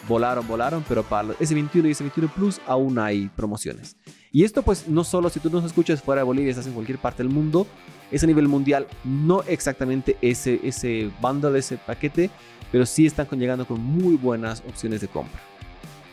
Volaron, 0.07 0.47
volaron, 0.47 0.85
pero 0.87 1.03
para 1.03 1.23
los 1.23 1.37
S21 1.39 1.87
y 1.87 1.91
S21 1.91 2.29
Plus 2.29 2.61
aún 2.67 2.99
hay 2.99 3.29
promociones. 3.35 3.97
Y 4.31 4.43
esto 4.43 4.61
pues 4.61 4.87
no 4.87 5.03
solo 5.03 5.29
si 5.29 5.39
tú 5.39 5.49
nos 5.49 5.63
escuchas 5.63 6.01
fuera 6.01 6.21
de 6.21 6.25
Bolivia, 6.25 6.51
estás 6.51 6.67
en 6.67 6.73
cualquier 6.73 6.99
parte 6.99 7.23
del 7.23 7.31
mundo, 7.31 7.65
es 8.11 8.23
a 8.23 8.27
nivel 8.27 8.47
mundial, 8.47 8.87
no 9.03 9.43
exactamente 9.43 10.17
ese, 10.21 10.59
ese 10.63 11.09
bundle, 11.21 11.57
ese 11.57 11.77
paquete, 11.77 12.29
pero 12.71 12.85
sí 12.85 13.05
están 13.05 13.27
llegando 13.39 13.65
con 13.65 13.81
muy 13.81 14.15
buenas 14.15 14.61
opciones 14.67 15.01
de 15.01 15.07
compra. 15.07 15.39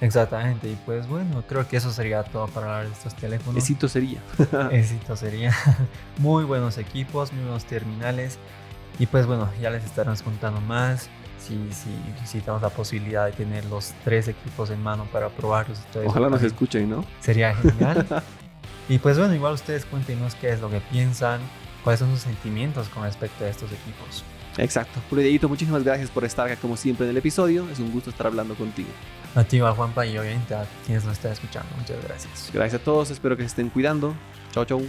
Exactamente. 0.02 0.68
Y 0.68 0.76
pues 0.85 1.07
bueno, 1.07 1.44
creo 1.48 1.66
que 1.68 1.76
eso 1.76 1.92
sería 1.92 2.24
todo 2.24 2.48
para 2.48 2.66
hablar 2.66 2.87
de 2.87 2.92
estos 2.92 3.14
teléfonos. 3.14 3.62
Éxito 3.62 3.88
sería. 3.88 4.20
Éxito 4.72 5.16
sería. 5.16 5.55
Muy 6.18 6.44
buenos 6.44 6.76
equipos, 6.76 7.33
muy 7.33 7.42
buenos 7.42 7.64
terminales. 7.64 8.38
Y 8.98 9.07
pues 9.07 9.26
bueno, 9.26 9.48
ya 9.61 9.70
les 9.70 9.85
estaremos 9.85 10.22
contando 10.22 10.61
más. 10.61 11.09
Si, 11.42 11.55
si, 11.72 11.90
si 12.24 12.40
tenemos 12.40 12.62
la 12.62 12.70
posibilidad 12.70 13.26
de 13.26 13.33
tener 13.33 13.64
los 13.66 13.92
tres 14.05 14.28
equipos 14.28 14.70
en 14.70 14.83
mano 14.83 15.07
para 15.12 15.28
probarlos. 15.28 15.78
y 15.78 15.92
todo 15.92 16.02
eso, 16.02 16.11
Ojalá 16.11 16.31
nos 16.31 16.42
escuchen, 16.42 16.88
¿no? 16.88 17.05
Sería 17.20 17.55
genial. 17.55 18.07
y 18.88 18.98
pues 18.98 19.18
bueno, 19.18 19.35
igual 19.35 19.55
ustedes 19.55 19.85
cuéntenos 19.85 20.35
qué 20.37 20.50
es 20.50 20.61
lo 20.61 20.70
que 20.70 20.81
piensan, 20.81 21.40
cuáles 21.83 22.00
son 22.00 22.11
sus 22.11 22.20
sentimientos 22.20 22.88
con 22.88 23.02
respecto 23.02 23.44
a 23.44 23.48
estos 23.48 23.70
equipos. 23.72 24.24
Exacto. 24.59 25.00
Dieguito, 25.11 25.48
muchísimas 25.48 25.83
gracias 25.83 26.11
por 26.11 26.24
estar 26.24 26.46
acá 26.46 26.57
como 26.57 26.76
siempre 26.76 27.07
en 27.07 27.11
el 27.11 27.16
episodio. 27.16 27.68
Es 27.70 27.78
un 27.78 27.90
gusto 27.90 28.11
estar 28.11 28.26
hablando 28.26 28.55
contigo. 28.55 28.90
A 29.35 29.44
ti, 29.44 29.57
igual, 29.57 29.74
Juanpa, 29.74 30.05
y 30.05 30.18
obviamente 30.18 30.55
a 30.55 30.66
quienes 30.85 31.05
nos 31.05 31.14
están 31.14 31.33
escuchando. 31.33 31.68
Muchas 31.78 32.02
gracias. 32.05 32.50
Gracias 32.52 32.81
a 32.81 32.85
todos, 32.85 33.11
espero 33.11 33.37
que 33.37 33.42
se 33.42 33.48
estén 33.48 33.70
cuidando. 33.70 34.14
Chau, 34.52 34.64
chau. 34.64 34.83